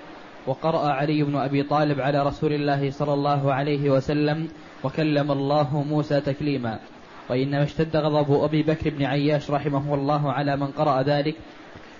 وقرأ 0.47 0.89
علي 0.89 1.23
بن 1.23 1.37
أبي 1.37 1.63
طالب 1.63 2.01
على 2.01 2.23
رسول 2.23 2.53
الله 2.53 2.91
صلى 2.91 3.15
الله 3.15 3.53
عليه 3.53 3.91
وسلم 3.91 4.49
وكلم 4.85 5.33
الله 5.33 5.83
موسى 5.83 6.21
تكليما. 6.21 6.79
وإنما 7.31 7.63
اشتد 7.63 7.97
غضب 7.97 8.43
أبي 8.45 8.63
بكر 8.63 8.91
بن 8.91 9.05
عياش 9.05 9.51
رحمه 9.51 9.95
الله 9.95 10.33
على 10.33 10.57
من 10.57 10.67
قرأ 10.67 11.03
ذلك 11.03 11.37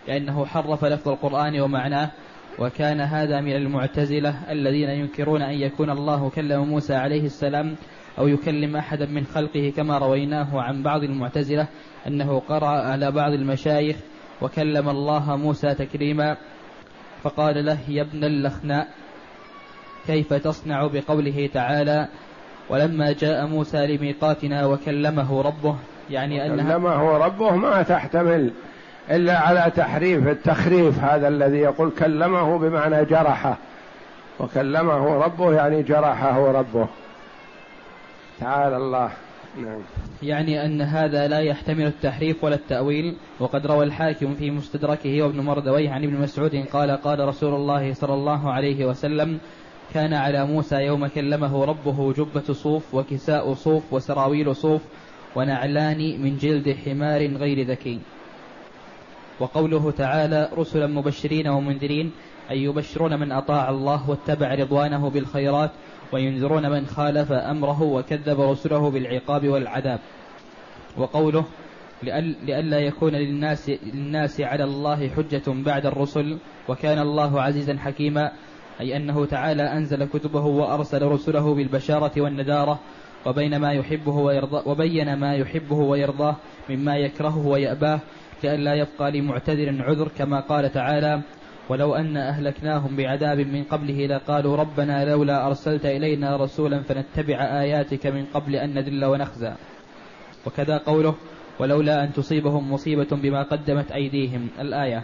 لأنه 0.09 0.45
حرف 0.45 0.85
لفظ 0.85 1.09
القرآن 1.09 1.61
ومعناه 1.61 2.11
وكان 2.59 3.01
هذا 3.01 3.41
من 3.41 3.57
المعتزلة 3.57 4.53
الذين 4.53 4.89
ينكرون 4.89 5.43
أن 5.43 5.55
يكون 5.55 5.91
الله 5.91 6.31
كلم 6.31 6.65
موسى 6.65 6.95
عليه 6.95 7.25
السلام 7.25 7.75
أو 8.19 8.29
يكلم 8.29 8.77
أحدا 8.77 9.07
من 9.07 9.25
خلقه 9.25 9.73
كما 9.77 9.99
رويناه 9.99 10.61
عن 10.61 10.83
بعض 10.83 11.03
المعتزلة 11.03 11.67
أنه 12.07 12.43
قرأ 12.49 12.69
على 12.69 13.11
بعض 13.11 13.33
المشايخ 13.33 13.97
وكلم 14.43 14.89
الله 14.89 15.37
موسى 15.37 15.75
تكريما 15.75 16.37
فقال 17.23 17.65
له 17.65 17.79
يا 17.89 18.03
ابن 18.03 18.25
اللخناء 18.25 18.89
كيف 20.07 20.35
تصنع 20.35 20.87
بقوله 20.87 21.51
تعالى 21.55 22.09
ولما 22.71 23.13
جاء 23.13 23.47
موسى 23.47 23.87
لميقاتنا 23.87 24.67
وكلمه 24.67 25.43
ربه 25.43 25.77
يعني 26.11 26.47
أنها 26.47 26.73
كلمه 26.73 27.17
ربه 27.17 27.57
ما 27.57 27.83
تحتمل. 27.83 28.53
إلا 29.11 29.39
على 29.39 29.73
تحريف 29.77 30.29
التخريف 30.29 30.99
هذا 30.99 31.29
الذي 31.29 31.59
يقول 31.59 31.91
كلمه 31.91 32.59
بمعنى 32.59 33.05
جرحه. 33.05 33.59
وكلمه 34.41 35.25
ربه 35.25 35.53
يعني 35.55 35.83
جرحه 35.83 36.53
ربه. 36.53 36.87
تعالى 38.41 38.77
الله. 38.77 39.11
نعم. 39.57 39.81
يعني 40.23 40.65
أن 40.65 40.81
هذا 40.81 41.29
لا 41.29 41.39
يحتمل 41.39 41.87
التحريف 41.87 42.45
ولا 42.45 42.55
التأويل 42.55 43.17
وقد 43.41 43.67
روى 43.67 43.85
الحاكم 43.85 44.35
في 44.35 44.51
مستدركه 44.51 45.23
وابن 45.23 45.41
مردويه 45.41 45.91
عن 45.91 46.05
ابن 46.05 46.21
مسعود 46.21 46.65
قال 46.73 46.91
قال 46.91 47.29
رسول 47.29 47.55
الله 47.55 47.95
صلى 47.95 48.15
الله 48.15 48.53
عليه 48.53 48.87
وسلم 48.87 49.39
كان 49.95 50.15
على 50.15 50.47
موسى 50.47 50.77
يوم 50.77 51.07
كلمه 51.07 51.65
ربه 51.65 52.13
جبة 52.13 52.53
صوف 52.53 52.95
وكساء 52.95 53.55
صوف 53.55 53.93
وسراويل 53.93 54.57
صوف 54.57 54.83
ونعلان 55.37 56.23
من 56.23 56.37
جلد 56.37 56.77
حمار 56.85 57.27
غير 57.27 57.67
ذكي. 57.67 58.01
وقوله 59.43 59.91
تعالى 59.91 60.49
رسلا 60.59 60.87
مبشرين 60.87 61.49
ومنذرين 61.49 62.13
أي 62.51 62.63
يبشرون 62.63 63.21
من 63.21 63.33
أطاع 63.33 63.71
الله 63.71 64.11
واتبع 64.11 64.55
رضوانه 64.55 65.11
بالخيرات 65.11 65.71
وينذرون 66.13 66.71
من 66.71 66.87
خالف 66.87 67.33
أمره 67.33 67.83
وكذب 67.83 68.41
رسله 68.41 68.91
بالعقاب 68.91 69.49
والعذاب. 69.49 70.01
وقوله 70.97 71.45
لئلا 72.43 72.79
يكون 72.79 73.13
للناس, 73.13 73.71
للناس 73.95 74.41
على 74.41 74.65
الله 74.65 75.09
حجة 75.09 75.43
بعد 75.47 75.87
الرسل 75.87 76.39
وكان 76.69 76.99
الله 76.99 77.43
عزيزا 77.43 77.79
حكيما 77.79 78.33
أي 78.81 78.97
أنه 78.97 79.27
تعالى 79.27 79.63
أنزل 79.63 80.05
كتبه 80.05 80.45
وأرسل 80.45 81.03
رسله 81.03 81.55
بالبشارة 81.55 82.21
والنذارة 82.21 82.81
وبين 83.27 83.57
ما 83.57 83.73
يحبه 83.73 84.13
ويرضاه 84.13 84.69
وبين 84.69 85.15
ما 85.15 85.35
يحبه 85.35 85.77
ويرضاه 85.77 86.37
مما 86.71 86.97
يكرهه 86.97 87.47
ويأباه 87.47 88.01
لئلا 88.45 88.75
يبقى 88.75 89.11
لمعتذر 89.11 89.83
عذر 89.83 90.09
كما 90.19 90.41
قال 90.41 90.73
تعالى 90.73 91.21
ولو 91.69 91.95
أن 91.95 92.17
أهلكناهم 92.17 92.97
بعذاب 92.97 93.39
من 93.39 93.65
قبله 93.65 94.07
لقالوا 94.07 94.57
ربنا 94.57 95.05
لولا 95.05 95.47
أرسلت 95.47 95.87
إلينا 95.87 96.37
رسولا 96.37 96.83
فنتبع 96.83 97.37
آياتك 97.37 98.07
من 98.07 98.25
قبل 98.35 98.57
أن 98.57 98.75
نذل 98.75 99.05
ونخزى. 99.05 99.53
وكذا 100.47 100.77
قوله 100.79 101.15
ولولا 101.59 102.05
أن 102.05 102.13
تصيبهم 102.13 102.73
مصيبة 102.73 103.09
بما 103.13 103.43
قدمت 103.43 103.93
أيديهم. 103.93 104.49
الآية 104.61 105.03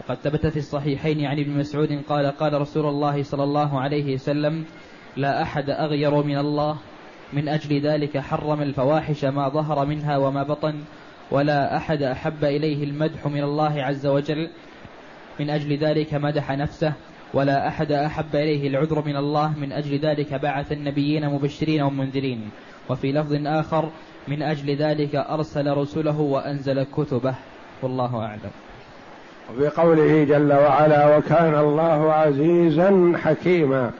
وقد 0.00 0.16
ثبت 0.16 0.46
في 0.46 0.56
الصحيحين 0.56 1.24
عن 1.24 1.38
ابن 1.38 1.50
مسعود 1.50 2.02
قال 2.08 2.26
قال 2.26 2.60
رسول 2.60 2.86
الله 2.86 3.22
صلى 3.22 3.42
الله 3.44 3.80
عليه 3.80 4.14
وسلم 4.14 4.64
لا 5.16 5.42
أحد 5.42 5.70
أغير 5.70 6.22
من 6.22 6.38
الله 6.38 6.76
من 7.32 7.48
أجل 7.48 7.80
ذلك 7.80 8.18
حرم 8.18 8.62
الفواحش 8.62 9.24
ما 9.24 9.48
ظهر 9.48 9.86
منها 9.86 10.16
وما 10.16 10.42
بطن 10.42 10.74
ولا 11.30 11.76
أحد 11.76 12.02
أحب 12.02 12.44
إليه 12.44 12.84
المدح 12.84 13.26
من 13.26 13.42
الله 13.42 13.82
عز 13.82 14.06
وجل. 14.06 14.50
من 15.40 15.50
أجل 15.50 15.76
ذلك 15.76 16.14
مدح 16.14 16.50
نفسه. 16.50 16.92
ولا 17.34 17.68
أحد 17.68 17.92
أحب 17.92 18.36
إليه 18.36 18.68
العذر 18.68 19.02
من 19.06 19.16
الله. 19.16 19.58
من 19.58 19.72
أجل 19.72 19.98
ذلك 19.98 20.34
بعث 20.34 20.72
النبيين 20.72 21.28
مبشرين 21.28 21.82
ومنذرين. 21.82 22.50
وفي 22.90 23.12
لفظ 23.12 23.46
آخر 23.46 23.88
من 24.28 24.42
أجل 24.42 24.76
ذلك 24.76 25.14
أرسل 25.14 25.76
رسله 25.76 26.20
وأنزل 26.20 26.82
كتبه. 26.82 27.34
والله 27.82 28.16
أعلم. 28.16 28.50
وفي 29.50 29.68
قوله 29.68 30.24
جل 30.24 30.52
وعلا 30.52 31.16
وكان 31.16 31.54
الله 31.54 32.12
عزيزا 32.12 33.12
حكيما. 33.24 33.90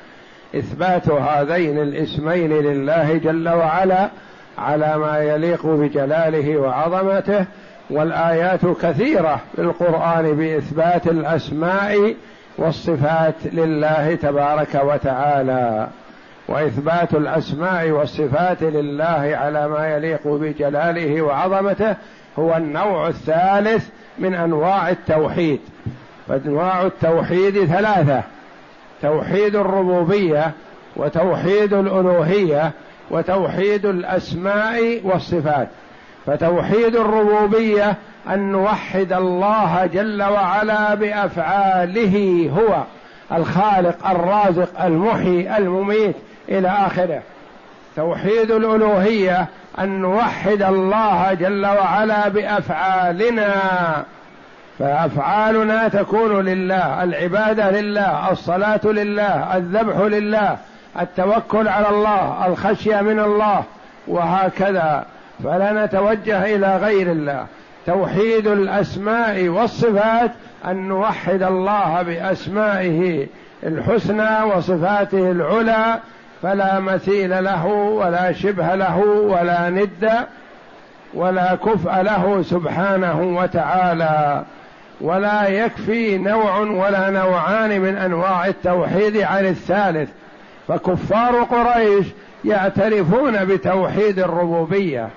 إثبات 0.55 1.11
هذين 1.11 1.79
الاسمين 1.79 2.53
لله 2.53 3.16
جل 3.16 3.49
وعلا 3.49 4.11
على 4.59 4.97
ما 4.99 5.19
يليق 5.19 5.67
بجلاله 5.67 6.57
وعظمته 6.57 7.45
والآيات 7.91 8.67
كثيرة 8.83 9.41
في 9.57 9.63
القرآن 9.63 10.37
بإثبات 10.37 11.07
الأسماء 11.07 12.15
والصفات 12.59 13.35
لله 13.45 14.15
تبارك 14.15 14.81
وتعالى. 14.85 15.89
وإثبات 16.49 17.15
الأسماء 17.15 17.91
والصفات 17.91 18.63
لله 18.63 19.37
على 19.41 19.69
ما 19.69 19.89
يليق 19.89 20.29
بجلاله 20.29 21.23
وعظمته 21.23 21.97
هو 22.39 22.57
النوع 22.57 23.09
الثالث 23.09 23.89
من 24.19 24.35
أنواع 24.35 24.91
التوحيد. 24.91 25.61
فأنواع 26.29 26.83
التوحيد 26.83 27.65
ثلاثة 27.65 28.23
توحيد 29.03 29.57
الربوبية 29.57 30.53
وتوحيد 30.97 31.73
الألوهية 31.73 32.73
وتوحيد 33.11 33.87
الأسماء 33.87 35.01
والصفات. 35.05 35.69
فتوحيد 36.27 36.97
الربوبية 36.97 37.97
أن 38.29 38.53
نوحد 38.53 39.13
الله 39.13 39.87
جل 39.87 40.23
وعلا 40.23 40.95
بأفعاله 40.95 42.51
هو 42.59 42.83
الخالق 43.39 44.11
الرازق 44.11 44.85
المحيي 44.85 45.57
المميت 45.57 46.17
إلى 46.49 46.69
آخره. 46.69 47.23
توحيد 47.97 48.51
الألوهية 48.51 49.47
أن 49.79 50.01
نوحد 50.01 50.63
الله 50.63 51.33
جل 51.35 51.67
وعلا 51.67 52.29
بأفعالنا. 52.29 53.55
فأفعالنا 54.79 55.89
تكون 55.89 56.45
لله 56.45 57.03
العبادة 57.03 57.71
لله 57.71 58.33
الصلاة 58.33 58.81
لله 58.85 59.57
الذبح 59.57 59.97
لله 59.97 60.57
التوكل 61.01 61.68
على 61.68 61.88
الله 61.88 62.47
الخشية 62.47 63.01
من 63.01 63.20
الله 63.20 63.62
وهكذا. 64.09 65.05
فلا 65.45 65.84
نتوجه 65.84 66.55
إلى 66.55 66.76
غير 66.76 67.12
الله. 67.12 67.47
توحيد 67.86 68.47
الأسماء 68.47 69.49
والصفات 69.49 70.30
أن 70.66 70.88
نوحد 70.88 71.42
الله 71.42 72.03
بأسمائه 72.03 73.26
الحسنى 73.62 74.42
وصفاته 74.42 75.30
العلى 75.30 75.99
فلا 76.42 76.80
مثيل 76.80 77.45
له 77.45 77.66
ولا 77.66 78.32
شبه 78.32 78.74
له 78.74 78.99
ولا 79.07 79.70
ند 79.70 80.11
ولا 81.14 81.55
كفء 81.55 82.03
له 82.03 82.42
سبحانه 82.42 83.20
وتعالى. 83.22 84.42
ولا 85.01 85.49
يكفي 85.49 86.18
نوع 86.18 86.59
ولا 86.59 87.11
نوعان 87.11 87.80
من 87.80 87.97
أنواع 87.97 88.47
التوحيد 88.47 89.16
عن 89.16 89.47
الثالث. 89.47 90.09
فكفار 90.69 91.43
قريش 91.43 92.07
يعترفون 92.45 93.45
بتوحيد 93.45 94.19
الربوبية. 94.19 95.09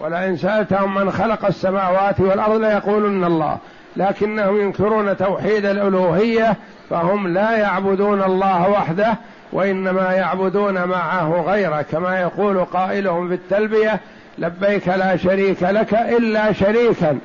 ولئن 0.00 0.36
سألتهم 0.36 0.94
من 0.94 1.12
خلق 1.12 1.46
السماوات 1.46 2.20
والأرض 2.20 2.60
ليقولن 2.60 3.24
الله 3.24 3.58
لكنهم 3.96 4.60
ينكرون 4.60 5.16
توحيد 5.16 5.66
الألوهية 5.66 6.56
فهم 6.90 7.28
لا 7.28 7.56
يعبدون 7.56 8.22
الله 8.22 8.68
وحده 8.70 9.14
وإنما 9.52 10.12
يعبدون 10.12 10.84
معه 10.84 11.44
غيره 11.46 11.82
كما 11.82 12.20
يقول 12.20 12.64
قائلهم 12.64 13.28
في 13.28 13.34
التلبية 13.34 14.00
لبيك 14.38 14.88
لا 14.88 15.16
شريك 15.16 15.62
لك 15.62 15.94
إلا 15.94 16.52
شريكا 16.52 17.18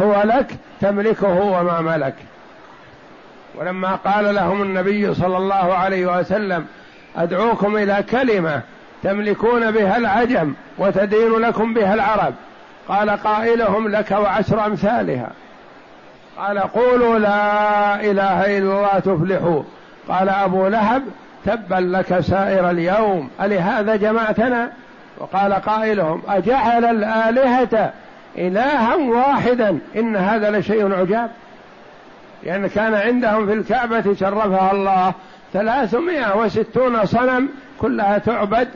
هو 0.00 0.22
لك 0.24 0.46
تملكه 0.80 1.40
وما 1.40 1.80
ملك. 1.80 2.14
ولما 3.54 3.94
قال 3.94 4.34
لهم 4.34 4.62
النبي 4.62 5.14
صلى 5.14 5.36
الله 5.36 5.74
عليه 5.74 6.18
وسلم 6.18 6.66
أدعوكم 7.16 7.76
إلى 7.76 8.04
كلمة 8.10 8.60
تملكون 9.02 9.70
بها 9.70 9.96
العجم 9.96 10.54
وتدين 10.78 11.32
لكم 11.32 11.74
بها 11.74 11.94
العرب. 11.94 12.34
قال 12.88 13.10
قائلهم 13.10 13.88
لك 13.88 14.10
وعشر 14.10 14.66
أمثالها. 14.66 15.30
قال 16.38 16.58
قولوا 16.58 17.18
لا 17.18 18.00
إله 18.00 18.58
إلا 18.58 18.76
الله 18.76 18.98
تفلحوا. 18.98 19.62
قال 20.08 20.28
أبو 20.28 20.68
لهب 20.68 21.02
تبا 21.46 21.74
لك 21.74 22.20
سائر 22.20 22.70
اليوم. 22.70 23.30
ألهذا 23.40 23.96
جمعتنا 23.96 24.70
وقال 25.18 25.52
قائلهم 25.54 26.22
أجعل 26.28 26.84
الآلهة 26.84 27.92
إلها 28.38 28.94
واحدا. 28.94 29.78
إن 29.96 30.16
هذا 30.16 30.50
لشيء 30.50 30.94
عجاب. 30.94 31.30
لأن 32.42 32.66
كان 32.66 32.94
عندهم 32.94 33.46
في 33.46 33.52
الكعبة 33.52 34.14
شرفها 34.14 34.72
الله. 34.72 35.12
ثلاثمائة 35.52 36.36
وستون 36.36 37.06
صنم 37.06 37.48
كلها 37.80 38.18
تعبد 38.18 38.68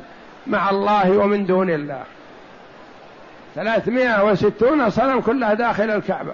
مع 0.47 0.71
الله 0.71 1.19
ومن 1.19 1.47
دون 1.47 1.71
الله. 1.71 2.03
ثلاثمائة 3.55 4.25
وستون 4.25 4.91
صنم 4.91 5.21
كلها 5.21 5.55
داخل 5.55 5.91
الكعبة. 5.91 6.33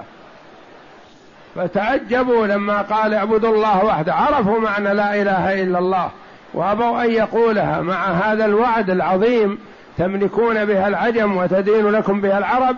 فتعجبوا 1.55 2.47
لما 2.47 2.83
قال 2.83 3.15
اعبدوا 3.15 3.55
الله 3.55 3.85
وحده. 3.85 4.15
عرفوا 4.15 4.61
معنى 4.61 4.95
لا 4.95 5.23
إله 5.23 5.63
إلا 5.63 5.79
الله. 5.79 6.11
وأبوا 6.55 7.05
أن 7.05 7.11
يقولها. 7.11 7.81
مع 7.81 8.07
هذا 8.07 8.45
الوعد 8.45 8.91
العظيم 8.91 9.59
تملكون 9.99 10.65
بها 10.65 10.89
العجم 10.89 11.37
وتدين 11.37 11.91
لكم 11.91 12.21
بها 12.21 12.39
العرب. 12.39 12.77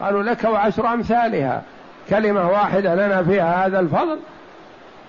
قالوا 0.00 0.22
لك 0.22 0.44
وعشر 0.44 0.94
أمثالها. 0.94 1.62
كلمة 2.10 2.50
واحدة 2.50 2.94
لنا 2.94 3.22
فيها 3.22 3.66
هذا 3.66 3.80
الفضل. 3.80 4.18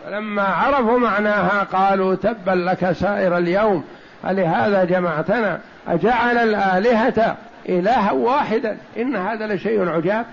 فلما 0.05 0.43
عرفوا 0.43 0.99
معناها 0.99 1.63
قالوا 1.63 2.15
تبا 2.15 2.51
لك 2.51 2.91
سائر 2.91 3.37
اليوم 3.37 3.83
ألهذا 4.29 4.83
جمعتنا؟ 4.83 5.59
أجعل 5.87 6.37
الآلهة 6.37 7.37
إلها 7.69 8.11
واحدا. 8.11 8.77
إن 8.97 9.15
هذا 9.15 9.47
لشيء 9.47 9.89
عجاب. 9.89 10.25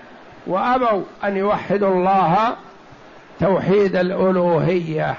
وأبوا 0.46 1.02
أن 1.24 1.36
يوحدوا 1.36 1.94
الله 1.94 2.56
توحيد 3.40 3.96
الألوهية. 3.96 5.14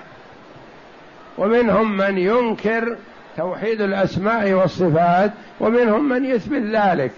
ومنهم 1.38 1.98
من 1.98 2.18
ينكر 2.18 2.98
توحيد 3.38 3.82
الأسماء 3.82 4.52
والصفات 4.52 5.32
ومنهم 5.60 6.10
من 6.10 6.26
يثبت 6.26 6.76
ذلك. 6.76 7.12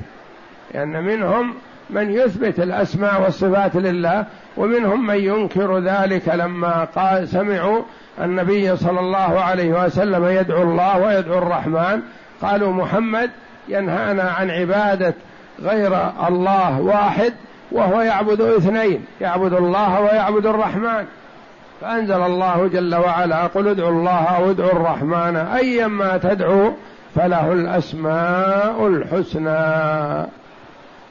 لأن 0.73 0.91
يعني 0.91 1.07
منهم 1.07 1.55
من 1.91 2.11
يثبت 2.11 2.59
الأسماء 2.59 3.21
والصفات 3.21 3.75
لله 3.75 4.25
ومنهم 4.57 5.07
من 5.07 5.15
ينكر 5.15 5.79
ذلك 5.79 6.27
لما 6.27 6.87
قال 6.95 7.27
سمعوا 7.27 7.81
النبي 8.21 8.75
صلى 8.77 8.99
الله 8.99 9.41
عليه 9.41 9.85
وسلم 9.85 10.25
يدعو 10.25 10.63
الله 10.63 10.99
ويدعو 10.99 11.37
الرحمن. 11.37 12.01
قالوا 12.41 12.73
محمد 12.73 13.29
ينهانا 13.67 14.23
عن 14.23 14.49
عبادة 14.49 15.13
غير 15.61 16.09
الله 16.27 16.81
واحد 16.81 17.33
وهو 17.71 18.01
يعبد 18.01 18.41
اثنين 18.41 19.05
يعبد 19.21 19.53
الله 19.53 20.01
ويعبد 20.01 20.45
الرحمن. 20.45 21.05
فأنزل 21.81 22.21
الله 22.21 22.67
جل 22.67 22.95
وعلا 22.95 23.47
قل 23.47 23.67
ادعوا 23.67 23.89
الله 23.89 24.23
أو 24.23 24.49
ادعوا 24.49 24.71
الرحمن 24.71 25.35
أيما 25.35 26.17
تدعو 26.17 26.73
فله 27.15 27.51
الأسماء 27.51 28.87
الحسنى. 28.87 30.40